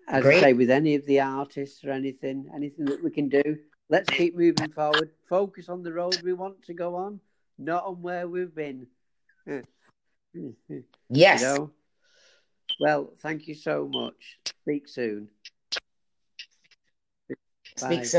as 0.07 0.23
Great. 0.23 0.37
I 0.37 0.41
say, 0.41 0.53
with 0.53 0.69
any 0.69 0.95
of 0.95 1.05
the 1.05 1.21
artists 1.21 1.83
or 1.85 1.91
anything, 1.91 2.49
anything 2.53 2.85
that 2.85 3.03
we 3.03 3.09
can 3.09 3.29
do, 3.29 3.57
let's 3.89 4.10
keep 4.10 4.36
moving 4.36 4.69
forward. 4.69 5.10
Focus 5.30 5.69
on 5.69 5.84
the 5.84 5.93
road 5.93 6.21
we 6.23 6.34
want 6.34 6.63
to 6.63 6.73
go 6.73 6.95
on, 6.95 7.19
not 7.58 7.86
on 7.86 8.02
where 8.02 8.28
we've 8.28 8.54
been. 8.54 8.88
you 10.34 10.56
Yes. 11.10 11.41
know. 11.41 11.71
Well, 12.80 13.12
thank 13.19 13.47
you 13.47 13.56
so 13.56 13.88
much. 13.88 14.38
Speak 14.63 14.88
soon. 14.88 15.30
Speak 17.78 18.00
Bye. 18.00 18.04
soon. 18.04 18.10